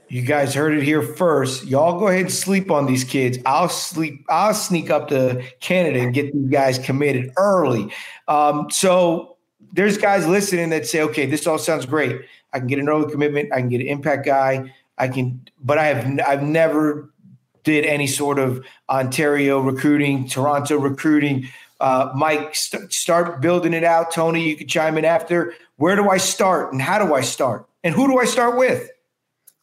[0.09, 1.65] You guys heard it here first.
[1.65, 3.37] Y'all go ahead and sleep on these kids.
[3.45, 4.25] I'll sleep.
[4.27, 7.93] I'll sneak up to Canada and get these guys committed early.
[8.27, 9.37] Um, so
[9.71, 12.21] there's guys listening that say, "Okay, this all sounds great.
[12.53, 13.53] I can get an early commitment.
[13.53, 14.73] I can get an impact guy.
[14.97, 17.11] I can, but I have I've never
[17.63, 21.47] did any sort of Ontario recruiting, Toronto recruiting.
[21.79, 24.11] Uh, Mike, st- start building it out.
[24.11, 25.53] Tony, you can chime in after.
[25.77, 28.89] Where do I start and how do I start and who do I start with?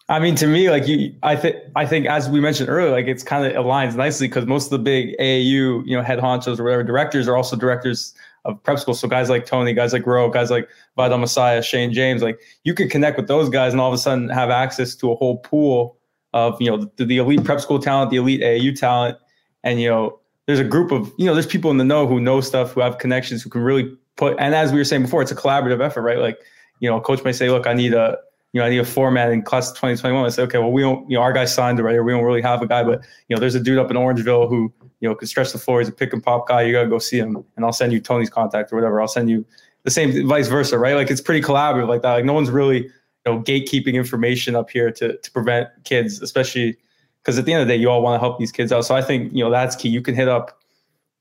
[0.08, 3.06] I mean, to me, like you, I think, I think as we mentioned earlier, like
[3.06, 6.60] it's kind of aligns nicely because most of the big AAU, you know, head honchos
[6.60, 8.94] or whatever directors are also directors of prep school.
[8.94, 12.72] So guys like Tony, guys like Ro, guys like Vidal Messiah, Shane James, like you
[12.72, 15.38] can connect with those guys and all of a sudden have access to a whole
[15.38, 15.96] pool
[16.32, 19.18] of you know the, the elite prep school talent, the elite AAU talent,
[19.64, 22.20] and you know there's a group of you know there's people in the know who
[22.20, 24.36] know stuff, who have connections, who can really put.
[24.38, 26.18] And as we were saying before, it's a collaborative effort, right?
[26.18, 26.38] Like
[26.78, 28.18] you know, a coach may say, look, I need a
[28.56, 30.24] you know, I need a format in class 2021.
[30.24, 32.40] I say, okay, well, we don't, you know, our guy signed already, we don't really
[32.40, 35.14] have a guy, but you know, there's a dude up in Orangeville who, you know,
[35.14, 35.80] can stretch the floor.
[35.80, 36.62] He's a pick and pop guy.
[36.62, 38.98] You gotta go see him, and I'll send you Tony's contact or whatever.
[38.98, 39.44] I'll send you
[39.82, 40.94] the same, vice versa, right?
[40.94, 42.12] Like it's pretty collaborative like that.
[42.12, 42.90] Like no one's really, you
[43.26, 46.78] know, gatekeeping information up here to to prevent kids, especially
[47.22, 48.86] because at the end of the day, you all want to help these kids out.
[48.86, 49.90] So I think you know that's key.
[49.90, 50.62] You can hit up,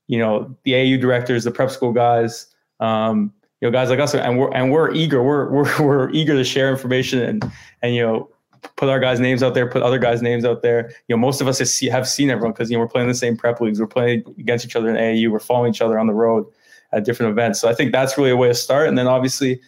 [0.06, 2.46] you know, the AAU directors, the prep school guys.
[2.80, 5.22] Um, you know, guys like us, and we're and we're eager.
[5.22, 7.52] We're we're we're eager to share information and
[7.82, 8.30] and you know
[8.76, 10.90] put our guys' names out there, put other guys' names out there.
[11.08, 13.08] You know, most of us have, see, have seen everyone because you know we're playing
[13.08, 13.80] the same prep leagues.
[13.80, 15.30] We're playing against each other in AAU.
[15.30, 16.46] We're following each other on the road
[16.92, 17.60] at different events.
[17.60, 18.88] So I think that's really a way to start.
[18.88, 19.58] And then obviously, you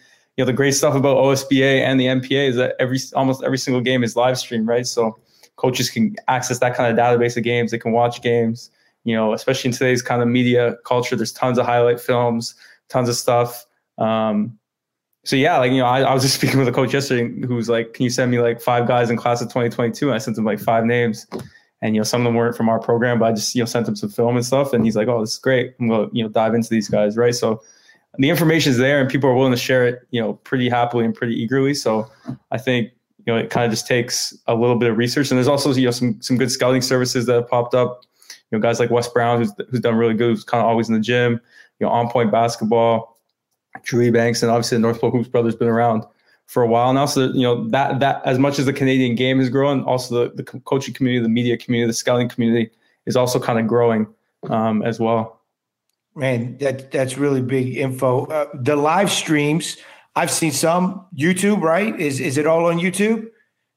[0.43, 3.81] know, the great stuff about OSBA and the NPA is that every almost every single
[3.81, 4.85] game is live stream right?
[4.85, 5.17] So
[5.55, 7.71] coaches can access that kind of database of games.
[7.71, 8.71] They can watch games.
[9.05, 12.53] You know, especially in today's kind of media culture, there's tons of highlight films,
[12.89, 13.65] tons of stuff.
[13.99, 14.57] Um,
[15.25, 17.69] so yeah, like you know, I, I, was just speaking with a coach yesterday who's
[17.69, 20.37] like, "Can you send me like five guys in class of 2022?" And I sent
[20.37, 21.27] him like five names,
[21.81, 23.65] and you know, some of them weren't from our program, but I just you know
[23.65, 25.75] sent him some film and stuff, and he's like, "Oh, this is great.
[25.79, 27.61] I'm gonna you know dive into these guys, right?" So
[28.17, 31.05] the information is there, and people are willing to share it, you know, pretty happily
[31.05, 31.73] and pretty eagerly.
[31.73, 32.09] So
[32.51, 32.89] I think
[33.25, 35.73] you know it kind of just takes a little bit of research, and there's also
[35.73, 38.01] you know some some good scouting services that have popped up.
[38.51, 40.87] You know, guys like Wes Brown, who's who's done really good, who's kind of always
[40.87, 41.41] in the gym.
[41.79, 43.18] You know, on point basketball
[43.83, 46.03] Drew Banks, and obviously the North Pole Hoops brothers been around
[46.45, 47.05] for a while now.
[47.05, 50.35] So you know that that as much as the Canadian game is growing, also the,
[50.35, 52.71] the coaching community, the media community, the scouting community
[53.05, 54.07] is also kind of growing
[54.49, 55.41] um, as well.
[56.15, 58.25] Man, that that's really big info.
[58.25, 59.77] Uh, the live streams,
[60.15, 61.61] I've seen some YouTube.
[61.61, 61.97] Right?
[61.99, 63.29] Is is it all on YouTube?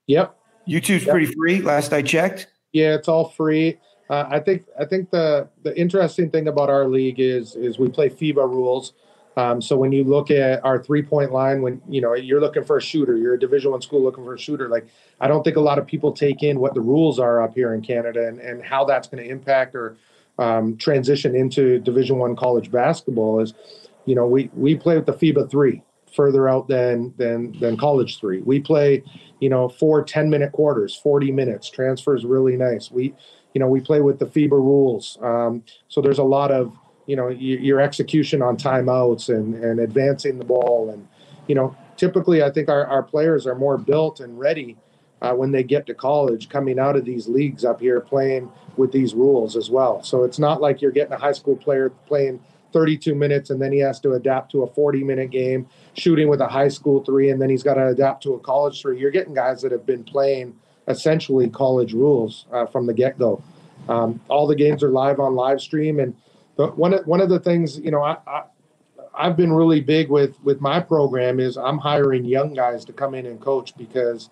[0.07, 0.36] Yep.
[0.68, 1.11] YouTube's yep.
[1.11, 1.61] pretty free.
[1.61, 2.49] Last I checked.
[2.72, 3.78] Yeah, it's all free.
[4.09, 7.88] Uh, I think I think the the interesting thing about our league is is we
[7.88, 8.95] play FIBA rules.
[9.37, 12.64] Um, so when you look at our three point line, when you know you're looking
[12.64, 14.68] for a shooter, you're a Division One school looking for a shooter.
[14.68, 14.87] Like
[15.20, 17.74] I don't think a lot of people take in what the rules are up here
[17.74, 19.97] in Canada and, and how that's going to impact or
[20.39, 23.41] um, transition into Division One college basketball.
[23.41, 23.55] Is
[24.05, 25.83] you know we we play with the FIBA three
[26.14, 28.43] further out than than than college three.
[28.43, 29.03] We play
[29.41, 31.70] you know four 10 minute quarters, 40 minutes.
[31.70, 32.91] Transfer is really nice.
[32.91, 33.14] We
[33.55, 35.18] you know we play with the FIBA rules.
[35.22, 36.76] Um, so there's a lot of
[37.12, 41.06] you know your execution on timeouts and and advancing the ball and
[41.46, 44.78] you know typically I think our, our players are more built and ready
[45.20, 48.92] uh, when they get to college coming out of these leagues up here playing with
[48.92, 50.02] these rules as well.
[50.02, 52.40] So it's not like you're getting a high school player playing
[52.72, 56.40] 32 minutes and then he has to adapt to a 40 minute game shooting with
[56.40, 58.98] a high school three and then he's got to adapt to a college three.
[58.98, 60.56] You're getting guys that have been playing
[60.88, 63.44] essentially college rules uh, from the get go.
[63.86, 66.16] Um, all the games are live on live stream and
[66.57, 68.42] but one of one of the things you know I, I
[69.14, 73.14] I've been really big with with my program is I'm hiring young guys to come
[73.14, 74.30] in and coach because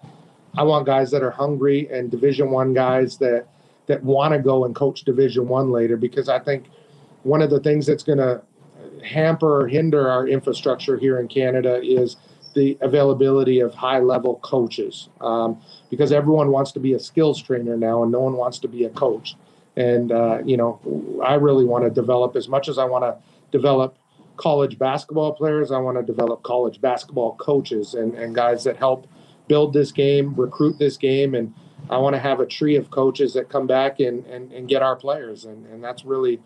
[0.56, 3.46] I want guys that are hungry and Division One guys that
[3.86, 6.66] that want to go and coach Division One later because I think
[7.22, 8.42] one of the things that's going to
[9.04, 12.16] hamper or hinder our infrastructure here in Canada is
[12.54, 17.76] the availability of high level coaches um, because everyone wants to be a skills trainer
[17.76, 19.36] now and no one wants to be a coach.
[19.76, 20.80] And, uh, you know,
[21.24, 23.16] I really want to develop as much as I want to
[23.50, 23.96] develop
[24.36, 29.06] college basketball players, I want to develop college basketball coaches and, and guys that help
[29.48, 31.34] build this game, recruit this game.
[31.34, 31.52] And
[31.90, 34.80] I want to have a tree of coaches that come back and, and, and get
[34.82, 35.44] our players.
[35.44, 36.40] And, and that's really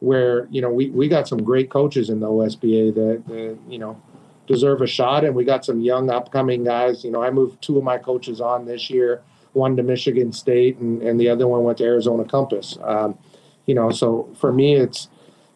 [0.00, 3.78] where, you know, we, we got some great coaches in the OSBA that, that, you
[3.78, 4.00] know,
[4.48, 5.24] deserve a shot.
[5.24, 7.04] And we got some young upcoming guys.
[7.04, 9.22] You know, I moved two of my coaches on this year
[9.56, 12.78] one to Michigan State, and, and the other one went to Arizona Compass.
[12.82, 13.18] Um,
[13.64, 15.08] you know, so for me, it's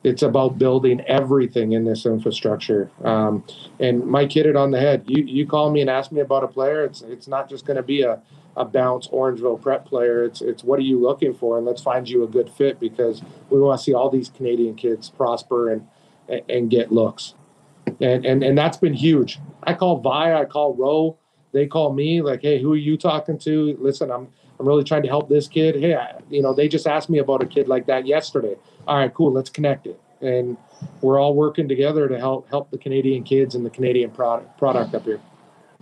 [0.02, 2.90] it's about building everything in this infrastructure.
[3.04, 3.44] Um,
[3.78, 5.04] and Mike hit it on the head.
[5.06, 6.84] You you call me and ask me about a player.
[6.84, 8.20] It's it's not just going to be a
[8.56, 10.24] a bounce Orangeville prep player.
[10.24, 13.22] It's it's what are you looking for, and let's find you a good fit because
[13.50, 15.86] we want to see all these Canadian kids prosper and
[16.48, 17.34] and get looks.
[18.00, 19.38] And and and that's been huge.
[19.62, 21.18] I call Vi, I call Ro
[21.52, 23.76] they call me like, "Hey, who are you talking to?
[23.80, 24.28] Listen, I'm
[24.58, 25.76] I'm really trying to help this kid.
[25.76, 28.56] Hey, I, you know, they just asked me about a kid like that yesterday.
[28.86, 29.32] All right, cool.
[29.32, 30.58] Let's connect it." And
[31.00, 34.94] we're all working together to help help the Canadian kids and the Canadian product product
[34.94, 35.20] up here.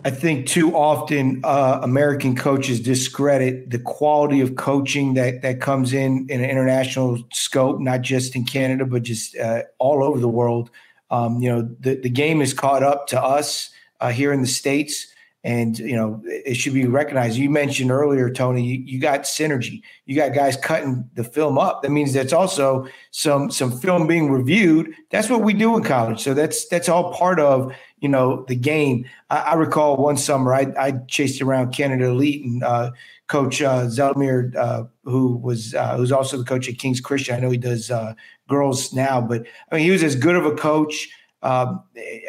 [0.05, 5.93] I think too often uh, American coaches discredit the quality of coaching that that comes
[5.93, 10.29] in in an international scope, not just in Canada but just uh, all over the
[10.29, 10.71] world.
[11.11, 14.47] Um, you know, the the game is caught up to us uh, here in the
[14.47, 15.09] states
[15.45, 17.36] and you know it should be recognized.
[17.36, 19.82] You mentioned earlier, Tony, you, you, got synergy.
[20.05, 21.82] You got guys cutting the film up.
[21.82, 24.93] That means that's also some some film being reviewed.
[25.11, 26.20] That's what we do in college.
[26.20, 29.05] So that's that's all part of you know the game.
[29.30, 32.91] I, I recall one summer I, I chased around Canada Elite and uh,
[33.28, 37.36] Coach uh, Zelmir, uh, who was uh, who's also the coach at King's Christian.
[37.36, 38.14] I know he does uh,
[38.49, 41.09] girls now, but I mean he was as good of a coach
[41.43, 41.82] um,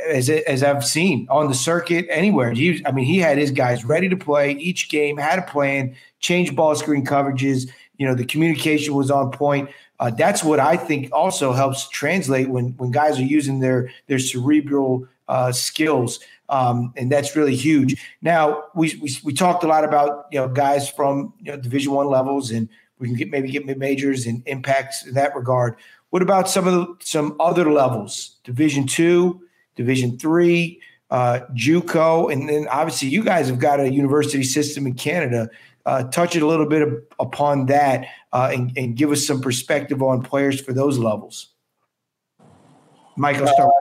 [0.07, 2.51] as as I've seen on the circuit anywhere.
[2.51, 5.95] He, I mean, he had his guys ready to play each game, had a plan,
[6.19, 7.69] changed ball screen coverages.
[7.97, 9.69] You know, the communication was on point.
[9.99, 14.19] Uh, that's what I think also helps translate when when guys are using their their
[14.19, 18.01] cerebral uh, skills, um, and that's really huge.
[18.21, 21.91] Now we, we we talked a lot about you know guys from you know, Division
[21.93, 25.75] One levels, and we can get maybe get majors and impacts in that regard.
[26.09, 28.37] What about some of the, some other levels?
[28.43, 29.41] Division two,
[29.75, 30.81] Division three,
[31.11, 35.49] uh, JUCO, and then obviously you guys have got a university system in Canada.
[35.85, 39.41] Uh, touch it a little bit of, upon that uh, and, and, give us some
[39.41, 41.47] perspective on players for those levels.
[43.17, 43.73] Michael, start.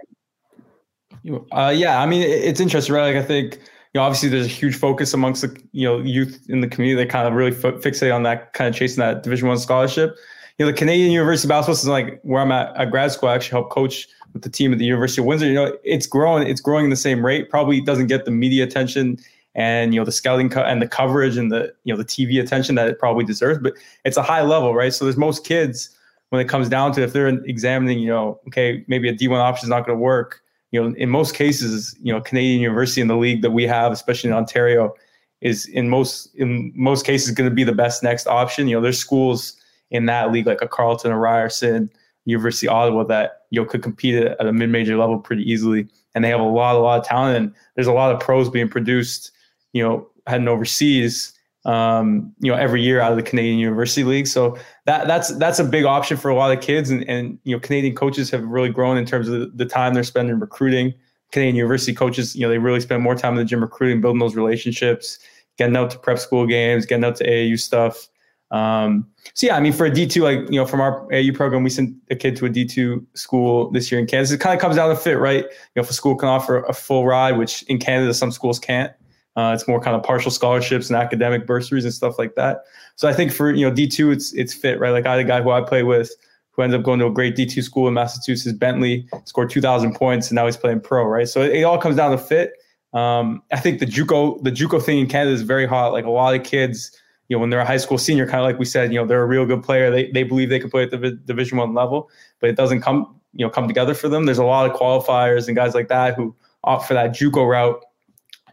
[1.52, 3.14] Uh, yeah, I mean it's interesting, right?
[3.14, 6.46] Like I think you know, obviously there's a huge focus amongst the you know youth
[6.48, 9.22] in the community that kind of really f- fixate on that kind of chasing that
[9.22, 10.16] Division One scholarship
[10.58, 13.34] you know, the Canadian University basketball system, like where I'm at at grad school, I
[13.34, 15.46] actually help coach with the team at the University of Windsor.
[15.46, 17.48] You know, it's growing, it's growing the same rate.
[17.48, 19.18] Probably doesn't get the media attention
[19.54, 22.40] and you know the scouting co- and the coverage and the you know the TV
[22.40, 24.92] attention that it probably deserves, but it's a high level, right?
[24.92, 25.90] So there's most kids
[26.30, 29.64] when it comes down to if they're examining, you know, okay, maybe a D1 option
[29.64, 30.42] is not going to work.
[30.72, 33.90] You know, in most cases, you know, Canadian University in the league that we have,
[33.90, 34.94] especially in Ontario,
[35.40, 38.68] is in most in most cases going to be the best next option.
[38.68, 39.57] You know, there's schools
[39.90, 41.90] in that league, like a Carleton or Ryerson,
[42.24, 45.88] University Ottawa, that you know could compete at a mid-major level pretty easily.
[46.14, 48.48] And they have a lot, a lot of talent, and there's a lot of pros
[48.48, 49.30] being produced,
[49.72, 51.32] you know, heading overseas,
[51.64, 54.26] um, you know, every year out of the Canadian University League.
[54.26, 57.54] So that that's that's a big option for a lot of kids, and and you
[57.54, 60.94] know, Canadian coaches have really grown in terms of the time they're spending recruiting.
[61.30, 64.18] Canadian university coaches, you know, they really spend more time in the gym recruiting, building
[64.18, 65.18] those relationships,
[65.58, 68.08] getting out to prep school games, getting out to AAU stuff.
[68.50, 71.34] Um, so yeah, I mean, for a D two, like you know, from our AAU
[71.34, 74.34] program, we sent a kid to a D two school this year in Kansas.
[74.34, 75.44] It kind of comes down to fit, right?
[75.44, 78.58] You know, if a school can offer a full ride, which in Canada some schools
[78.58, 78.92] can't,
[79.36, 82.62] uh, it's more kind of partial scholarships and academic bursaries and stuff like that.
[82.96, 84.90] So I think for you know D two, it's it's fit, right?
[84.90, 86.10] Like I had a guy who I play with
[86.52, 89.60] who ended up going to a great D two school in Massachusetts, Bentley, scored two
[89.60, 91.28] thousand points, and now he's playing pro, right?
[91.28, 92.54] So it, it all comes down to fit.
[92.94, 95.92] Um, I think the JUCO the JUCO thing in Canada is very hot.
[95.92, 96.90] Like a lot of kids
[97.28, 99.06] you know, when they're a high school senior, kind of like we said, you know,
[99.06, 99.90] they're a real good player.
[99.90, 102.10] They, they believe they could play at the division one level,
[102.40, 104.24] but it doesn't come, you know, come together for them.
[104.24, 107.84] There's a lot of qualifiers and guys like that who opt for that JUCO route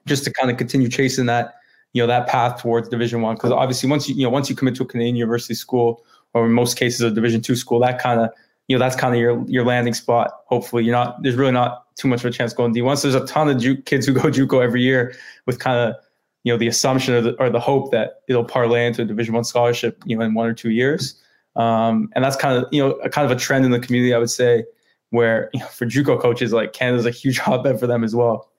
[0.05, 1.55] just to kind of continue chasing that,
[1.93, 3.38] you know, that path towards division one.
[3.38, 6.03] Cause obviously once you, you know, once you commit to a Canadian university school
[6.34, 8.30] or in most cases a division two school, that kind of,
[8.67, 10.32] you know, that's kind of your, your landing spot.
[10.47, 12.97] Hopefully you're not, there's really not too much of a chance going D1.
[12.97, 15.15] So there's a ton of Ju- kids who go JUCO every year
[15.45, 15.95] with kind of,
[16.46, 19.34] you know the assumption or the, or the hope that it'll parlay into a Division
[19.34, 21.20] One scholarship, you know, in one or two years.
[21.56, 24.14] Um, and that's kind of you know a kind of a trend in the community,
[24.14, 24.64] I would say,
[25.10, 28.52] where you know, for JUCO coaches, like Canada's a huge hotbed for them as well.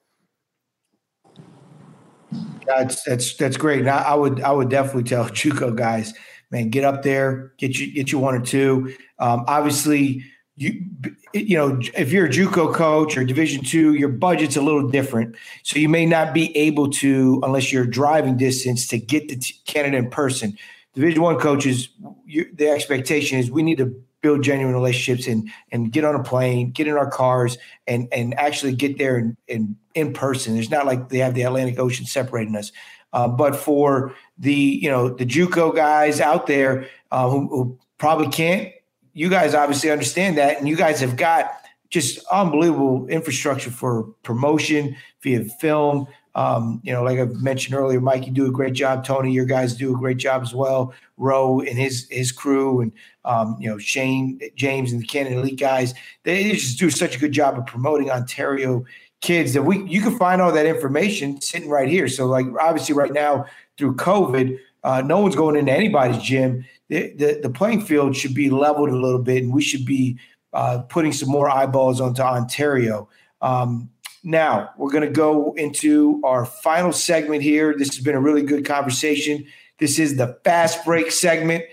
[2.67, 3.85] That's that's that's great.
[3.85, 6.13] Now I would I would definitely tell JUCO guys,
[6.51, 8.93] man, get up there, get you get you one or two.
[9.17, 10.25] Um, obviously,
[10.57, 10.83] you
[11.33, 15.35] you know if you're a JUCO coach or Division two, your budget's a little different,
[15.63, 19.97] so you may not be able to unless you're driving distance to get to Canada
[19.97, 20.57] in person.
[20.95, 21.89] Division one coaches,
[22.25, 26.23] you, the expectation is we need to build genuine relationships and and get on a
[26.23, 30.57] plane, get in our cars, and and actually get there in in, person.
[30.57, 32.71] It's not like they have the Atlantic Ocean separating us.
[33.13, 38.27] Uh, but for the you know the JUCO guys out there uh, who, who probably
[38.27, 38.71] can't
[39.17, 41.51] you guys obviously understand that, and you guys have got
[41.89, 46.07] just unbelievable infrastructure for promotion via film.
[46.35, 49.03] Um, you know, like I mentioned earlier, Mike, you do a great job.
[49.03, 50.93] Tony, your guys do a great job as well.
[51.17, 52.91] Ro and his his crew, and
[53.25, 57.19] um, you know Shane James and the Canada Elite guys, they just do such a
[57.19, 58.85] good job of promoting Ontario
[59.21, 62.07] kids that we you can find all that information sitting right here.
[62.07, 63.45] So, like obviously, right now
[63.79, 68.49] through COVID, uh, no one's going into anybody's gym the, the, playing field should be
[68.49, 70.17] leveled a little bit, and we should be
[70.53, 73.09] uh, putting some more eyeballs onto Ontario.
[73.41, 73.89] Um,
[74.23, 77.75] Now we're going to go into our final segment here.
[77.77, 79.45] This has been a really good conversation.
[79.79, 81.63] This is the fast break segment.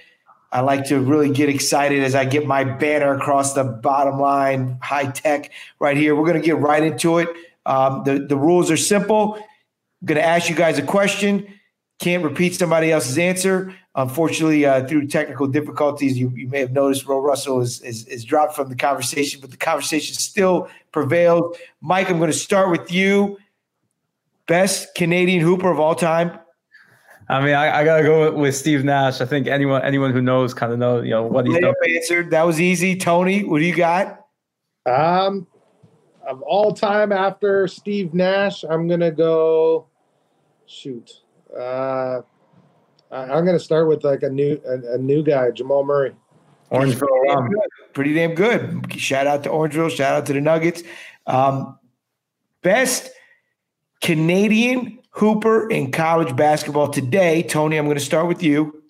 [0.53, 4.79] I like to really get excited as I get my banner across the bottom line,
[4.81, 5.51] high tech
[5.81, 6.15] right here.
[6.15, 7.29] We're going to get right into it.
[7.67, 9.35] Um, the, the rules are simple.
[9.35, 11.49] I'm going to ask you guys a question.
[11.99, 13.75] Can't repeat somebody else's answer.
[13.97, 18.25] Unfortunately, uh, through technical difficulties, you, you may have noticed Ro Russell is, is, is
[18.25, 21.57] dropped from the conversation, but the conversation still prevails.
[21.81, 23.39] Mike, I'm going to start with you.
[24.49, 26.39] Best Canadian hooper of all time?
[27.29, 29.21] I mean, I, I, gotta go with Steve Nash.
[29.23, 31.73] I think anyone anyone who knows kind of know you know what he's done.
[31.89, 32.31] Answered.
[32.31, 32.97] That was easy.
[32.97, 34.27] Tony, what do you got?
[34.85, 35.47] Um,
[36.27, 39.87] of all time after Steve Nash, I'm gonna go.
[40.67, 41.23] Shoot,
[41.59, 42.23] uh,
[43.15, 46.15] I, am gonna start with like a new a, a new guy, Jamal Murray.
[46.73, 47.51] Orangeville, pretty damn,
[47.93, 49.01] pretty damn good.
[49.01, 49.91] Shout out to Orangeville.
[49.91, 50.83] Shout out to the Nuggets.
[51.27, 51.79] Um,
[52.63, 53.11] best
[54.01, 57.43] Canadian Hooper in college basketball today.
[57.43, 58.83] Tony, I'm going to start with you.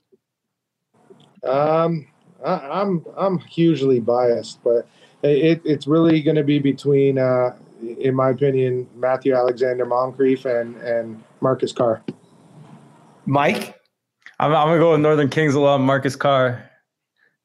[1.42, 2.06] Um,
[2.44, 4.86] I, am I'm, I'm hugely biased, but
[5.22, 10.76] it, it's really going to be between, uh, in my opinion, Matthew Alexander Moncrieffe and
[10.76, 12.02] and Marcus Carr.
[13.26, 13.73] Mike,
[14.40, 16.68] I'm, I'm going to go with Northern Kings alum Marcus Carr,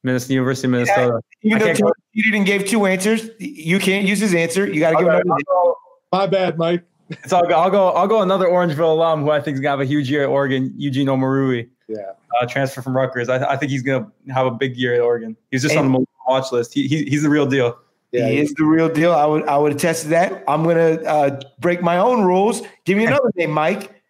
[0.02, 1.20] Minnesota University of Minnesota.
[1.42, 4.66] Yeah, even though you didn't give two answers, you can't use his answer.
[4.66, 5.74] You got to give okay, another.
[6.12, 6.84] My bad, Mike.
[7.26, 7.88] So I'll go, I'll go.
[7.90, 10.28] I'll go another Orangeville alum who I think is gonna have a huge year at
[10.28, 10.72] Oregon.
[10.76, 11.68] Eugene Omoruyi.
[11.88, 12.12] Yeah.
[12.40, 13.28] Uh, transfer from Rutgers.
[13.28, 15.36] I, I, think he's gonna have a big year at Oregon.
[15.50, 16.72] He's just and, on the watch list.
[16.72, 17.76] He, he, he's the real deal.
[18.12, 19.12] Yeah, he is the real deal.
[19.12, 20.44] I would I would attest to that.
[20.46, 22.62] I'm gonna uh, break my own rules.
[22.84, 24.02] Give me another name, Mike.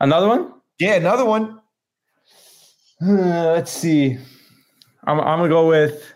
[0.00, 0.52] Another one?
[0.78, 1.60] Yeah, another one.
[3.02, 4.18] Uh, let's see.
[5.04, 6.12] I'm I'm gonna go with.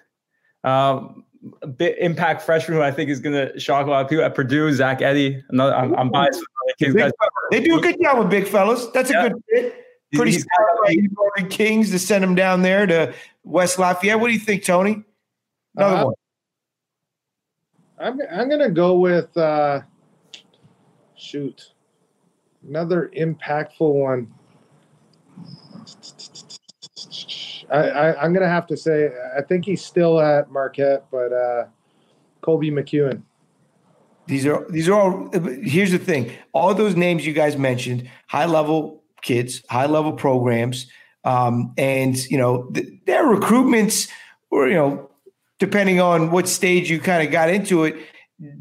[0.62, 1.24] Um,
[1.62, 4.24] a bit impact freshman who I think is going to shock a lot of people
[4.24, 5.42] at Purdue, Zach Edey.
[5.48, 6.40] Another, I'm, I'm biased.
[6.78, 7.12] The guys.
[7.50, 8.86] They do a good job with big fellas.
[8.88, 9.24] That's yeah.
[9.24, 9.84] a good fit.
[10.12, 10.96] Pretty he's smart
[11.38, 11.50] right?
[11.50, 13.14] Kings to send him down there to
[13.44, 14.18] West Lafayette.
[14.18, 15.04] What do you think, Tony?
[15.76, 16.14] Another uh, one.
[17.98, 19.82] I'm I'm gonna go with uh,
[21.16, 21.72] shoot
[22.66, 24.32] another impactful one.
[27.70, 31.66] I, I am gonna have to say I think he's still at Marquette, but uh,
[32.42, 33.22] Koby McEwen.
[34.26, 35.30] These are these are all.
[35.62, 40.86] Here's the thing: all those names you guys mentioned, high level kids, high level programs,
[41.24, 44.08] um, and you know th- their recruitments,
[44.50, 45.10] were you know,
[45.58, 47.96] depending on what stage you kind of got into it,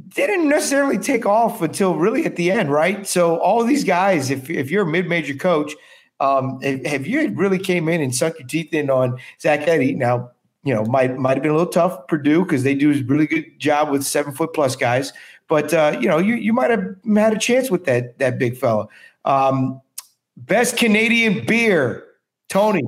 [0.10, 3.06] didn't necessarily take off until really at the end, right?
[3.08, 5.74] So all these guys, if if you're a mid major coach
[6.20, 9.96] um, have you really came in and sunk your teeth in on Zach Edey?
[9.96, 10.32] Now,
[10.64, 13.28] you know, might might have been a little tough Purdue because they do a really
[13.28, 15.14] good job with seven foot plus guys.
[15.48, 18.58] But uh, you know, you you might have had a chance with that that big
[18.58, 18.88] fella.
[19.26, 19.82] Um,
[20.38, 22.06] best Canadian beer,
[22.50, 22.84] Tony.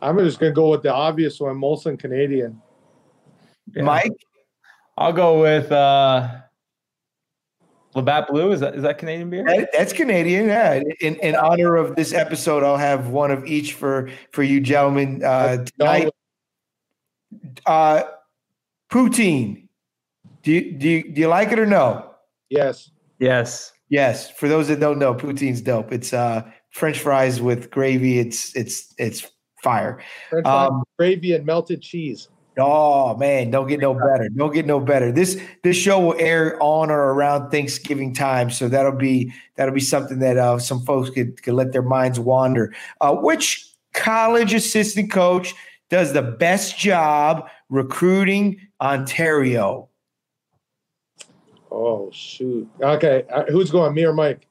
[0.00, 2.60] I'm just gonna go with the obvious one, Molson Canadian.
[3.74, 3.82] Yeah.
[3.82, 4.12] Mike,
[4.96, 6.28] I'll go with uh,
[7.94, 9.44] Labatt Blue is that is that Canadian beer?
[9.44, 10.46] That, that's Canadian.
[10.46, 10.82] Yeah.
[11.00, 15.22] In in honor of this episode, I'll have one of each for for you gentlemen
[15.22, 16.10] uh, tonight.
[17.66, 18.02] Uh,
[18.90, 19.68] poutine.
[20.42, 22.14] Do you do you, do you like it or no?
[22.48, 22.90] Yes.
[23.18, 23.72] Yes.
[23.88, 24.30] Yes.
[24.30, 25.92] For those that don't know, poutine's dope.
[25.92, 28.18] It's uh French fries with gravy.
[28.18, 29.30] It's it's it's
[29.62, 30.02] fire.
[30.30, 32.28] French um, gravy and melted cheese.
[32.58, 34.28] Oh man, don't get no better.
[34.28, 35.10] Don't get no better.
[35.10, 39.80] This this show will air on or around Thanksgiving time, so that'll be that'll be
[39.80, 42.74] something that uh, some folks could could let their minds wander.
[43.00, 45.54] Uh, which college assistant coach
[45.88, 49.88] does the best job recruiting Ontario?
[51.70, 52.68] Oh shoot!
[52.82, 53.94] Okay, uh, who's going?
[53.94, 54.46] Me or Mike?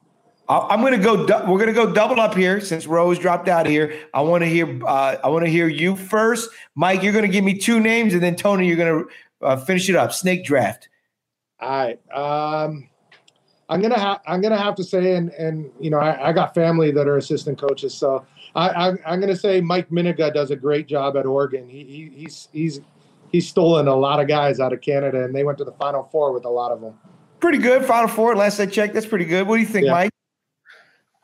[0.48, 1.24] I'm going to go.
[1.48, 3.98] We're going to go double up here since Ro's dropped out here.
[4.12, 4.84] I want to hear.
[4.84, 7.02] Uh, I want to hear you first, Mike.
[7.02, 9.88] You're going to give me two names, and then Tony, you're going to uh, finish
[9.88, 10.12] it up.
[10.12, 10.88] Snake draft.
[11.60, 12.12] All right.
[12.12, 12.88] Um,
[13.72, 14.20] I'm gonna have.
[14.26, 17.16] I'm gonna have to say, and and you know, I, I got family that are
[17.16, 21.24] assistant coaches, so I, I am gonna say Mike Mennenga does a great job at
[21.24, 21.66] Oregon.
[21.66, 22.80] He, he he's he's
[23.30, 26.02] he's stolen a lot of guys out of Canada, and they went to the Final
[26.12, 26.92] Four with a lot of them.
[27.40, 28.36] Pretty good, Final Four.
[28.36, 29.46] Last I checked, that's pretty good.
[29.46, 29.92] What do you think, yeah.
[29.92, 30.11] Mike?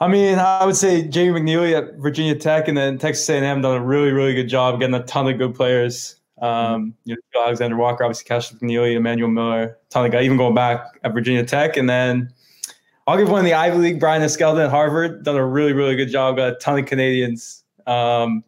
[0.00, 3.76] I mean, I would say Jamie McNeilly at Virginia Tech and then Texas A&M done
[3.76, 6.16] a really, really good job getting a ton of good players.
[6.40, 10.54] Um, you know, Alexander Walker, obviously Cassius McNeely, Emmanuel Miller, ton of guys, even going
[10.54, 11.76] back at Virginia Tech.
[11.76, 12.32] And then
[13.08, 15.96] I'll give one of the Ivy League, Brian Eskildsen at Harvard, done a really, really
[15.96, 17.64] good job, got a ton of Canadians.
[17.88, 18.44] Um,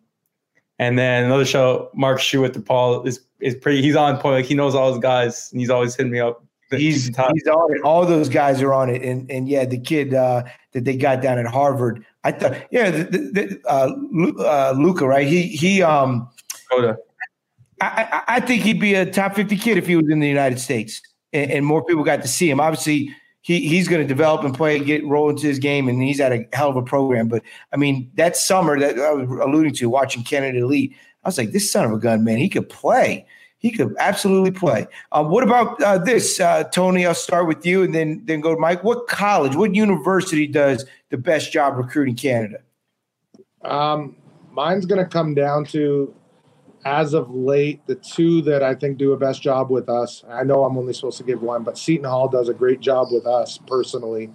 [0.78, 3.82] and then another show, Mark Shu at DePaul is is pretty.
[3.82, 4.36] He's on point.
[4.36, 6.44] Like he knows all his guys, and he's always hitting me up
[6.79, 7.83] he's he's on it.
[7.83, 11.21] All those guys are on it, and and yeah, the kid uh, that they got
[11.21, 13.91] down at Harvard, I thought, yeah, the, the, uh,
[14.43, 15.27] uh, Luka, right?
[15.27, 16.29] He he um,
[16.71, 16.97] Koda.
[17.81, 20.61] I, I think he'd be a top fifty kid if he was in the United
[20.61, 21.01] States,
[21.33, 22.61] and, and more people got to see him.
[22.61, 23.11] Obviously,
[23.41, 26.33] he he's going to develop and play, get roll into his game, and he's at
[26.33, 27.29] a hell of a program.
[27.29, 27.43] But
[27.73, 30.95] I mean, that summer that I was alluding to, watching Canada Elite,
[31.25, 33.27] I was like, this son of a gun, man, he could play.
[33.61, 34.86] He could absolutely play.
[35.12, 37.04] Um, what about uh, this, uh, Tony?
[37.04, 38.82] I'll start with you, and then then go to Mike.
[38.82, 42.61] What college, what university does the best job recruiting Canada?
[43.62, 44.16] Um,
[44.50, 46.14] mine's going to come down to,
[46.86, 50.24] as of late, the two that I think do a best job with us.
[50.26, 53.08] I know I'm only supposed to give one, but Seton Hall does a great job
[53.11, 54.30] with us personally.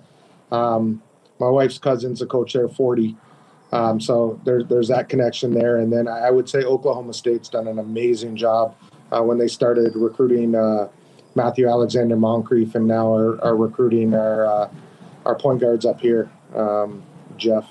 [0.52, 1.02] Um,
[1.40, 3.18] my wife's cousin's a coach there, 40.
[3.72, 7.68] Um, so there's there's that connection there, and then I would say Oklahoma State's done
[7.68, 8.76] an amazing job
[9.16, 10.90] uh, when they started recruiting uh,
[11.36, 14.70] Matthew Alexander Moncrieffe, and now are, are recruiting our uh,
[15.26, 17.04] our point guards up here, um,
[17.38, 17.68] Jeff.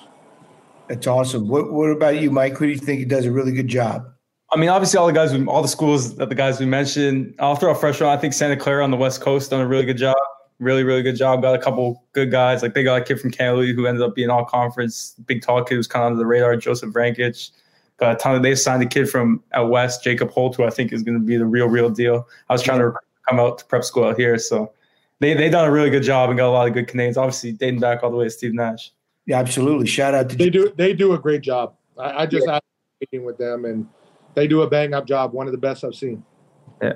[0.88, 1.48] That's awesome.
[1.48, 2.56] What what about you, Mike?
[2.56, 4.06] Who do you think he does a really good job?
[4.52, 7.34] I mean, obviously, all the guys, all the schools that the guys we mentioned.
[7.40, 8.10] I'll throw a fresh one.
[8.10, 10.16] I think Santa Clara on the West Coast done a really good job.
[10.60, 11.42] Really, really good job.
[11.42, 12.62] Got a couple good guys.
[12.62, 15.16] Like they got a kid from Canada who ended up being all conference.
[15.26, 16.56] Big tall kid who's kind of under the radar.
[16.56, 17.50] Joseph Vrankic.
[17.98, 18.42] Got a ton of.
[18.42, 21.24] They signed a kid from out west, Jacob Holt, who I think is going to
[21.24, 22.26] be the real, real deal.
[22.48, 22.92] I was trying to
[23.28, 24.72] come out to prep school out here, so
[25.20, 27.16] they they done a really good job and got a lot of good Canadians.
[27.16, 28.90] Obviously, dating back all the way to Steve Nash.
[29.26, 29.86] Yeah, absolutely.
[29.86, 31.74] Shout out to they do they do a great job.
[31.98, 32.54] I, I just yeah.
[32.54, 33.88] had a meeting with them and
[34.34, 35.32] they do a bang up job.
[35.32, 36.24] One of the best I've seen.
[36.82, 36.94] Yeah.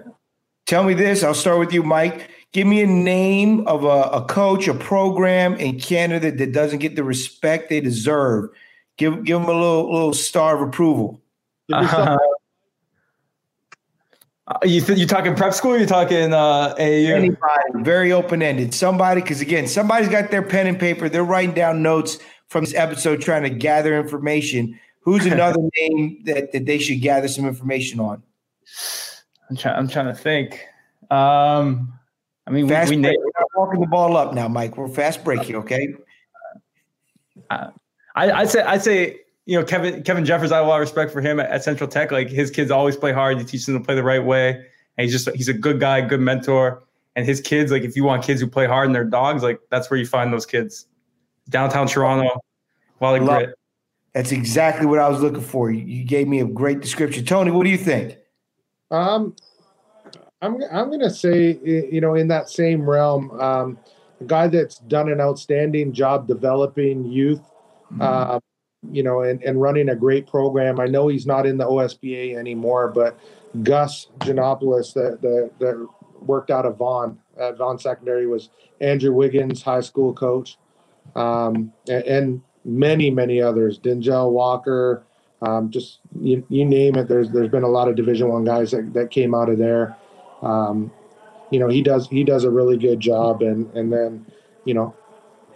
[0.66, 1.22] Tell me this.
[1.22, 2.28] I'll start with you, Mike.
[2.52, 6.96] Give me a name of a, a coach, a program in Canada that doesn't get
[6.96, 8.50] the respect they deserve.
[8.98, 11.20] Give give them a little little star of approval.
[14.48, 15.78] Uh, you th- you talking prep school?
[15.78, 17.10] you talking uh, AAU?
[17.10, 18.72] Anybody, very open ended.
[18.72, 21.10] Somebody, because again, somebody's got their pen and paper.
[21.10, 24.80] They're writing down notes from this episode, trying to gather information.
[25.00, 28.22] Who's another name that, that they should gather some information on?
[29.50, 29.76] I'm trying.
[29.76, 30.64] I'm trying to think.
[31.10, 31.92] Um,
[32.46, 33.18] I mean, fast we, we break.
[33.18, 34.78] We're not walking the ball up now, Mike.
[34.78, 35.94] We're fast break here, okay?
[37.50, 37.68] Uh,
[38.18, 40.80] I, I'd say I'd say you know, Kevin Kevin Jeffers, I have a lot of
[40.80, 42.12] respect for him at, at, Central Tech.
[42.12, 43.38] Like his kids always play hard.
[43.38, 46.00] He teach them to play the right way, and he's just he's a good guy,
[46.02, 46.82] good mentor.
[47.16, 49.60] And his kids, like if you want kids who play hard and they're dogs, like
[49.70, 50.86] that's where you find those kids.
[51.48, 52.42] Downtown Toronto,
[53.00, 53.54] Wally Grit.
[54.12, 55.70] That's exactly what I was looking for.
[55.70, 57.50] You gave me a great description, Tony.
[57.50, 58.18] What do you think?
[58.90, 59.34] Um,
[60.42, 63.78] I'm I'm gonna say you know in that same realm, um,
[64.20, 67.40] a guy that's done an outstanding job developing youth.
[68.00, 68.40] Uh,
[68.90, 70.78] you know, and, and running a great program.
[70.78, 73.18] I know he's not in the OSBA anymore, but
[73.62, 75.20] Gus Giannopoulos that,
[75.58, 75.88] that,
[76.20, 80.58] worked out of Vaughan at Vaughan Secondary was Andrew Wiggins, high school coach,
[81.14, 83.78] um, and, and, many, many others.
[83.78, 85.04] Denzel Walker,
[85.42, 87.08] um, just you, you, name it.
[87.08, 89.96] There's there's been a lot of Division One guys that, that came out of there.
[90.42, 90.90] Um,
[91.50, 94.26] you know, he does he does a really good job, and and then
[94.64, 94.94] you know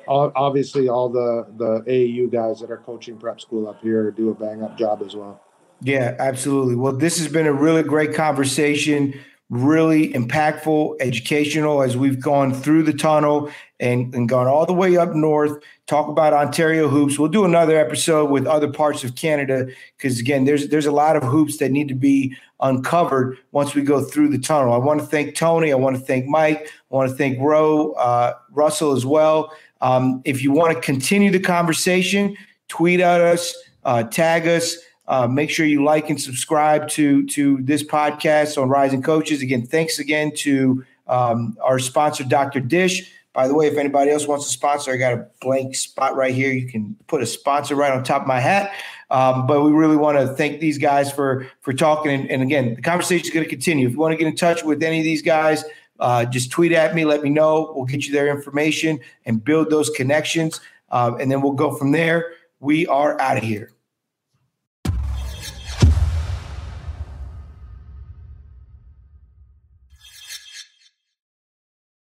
[0.08, 4.34] obviously all the the AAU guys that are coaching prep school up here do a
[4.34, 5.40] bang up job as well.
[5.82, 6.76] Yeah, absolutely.
[6.76, 9.18] Well, this has been a really great conversation,
[9.50, 13.50] really impactful, educational as we've gone through the tunnel
[13.80, 17.18] and, and gone all the way up north, talk about Ontario hoops.
[17.18, 21.16] We'll do another episode with other parts of Canada because again, there's there's a lot
[21.16, 24.72] of hoops that need to be uncovered once we go through the tunnel.
[24.72, 25.72] I want to thank Tony.
[25.72, 26.70] I want to thank Mike.
[26.90, 29.52] I want to thank Ro, uh, Russell as well.
[29.82, 32.36] Um, if you want to continue the conversation,
[32.68, 33.54] tweet at us,
[33.84, 34.78] uh, tag us.
[35.08, 39.42] Uh, make sure you like and subscribe to to this podcast on Rising Coaches.
[39.42, 42.60] Again, thanks again to um, our sponsor, Dr.
[42.60, 43.12] Dish.
[43.32, 46.34] By the way, if anybody else wants to sponsor, I got a blank spot right
[46.34, 46.52] here.
[46.52, 48.72] You can put a sponsor right on top of my hat.
[49.10, 52.12] Um, but we really want to thank these guys for for talking.
[52.12, 53.86] And, and again, the conversation is going to continue.
[53.86, 55.64] If you want to get in touch with any of these guys,
[56.00, 57.72] uh, just tweet at me, let me know.
[57.74, 60.60] We'll get you their information and build those connections.
[60.90, 62.32] Uh, and then we'll go from there.
[62.60, 63.71] We are out of here.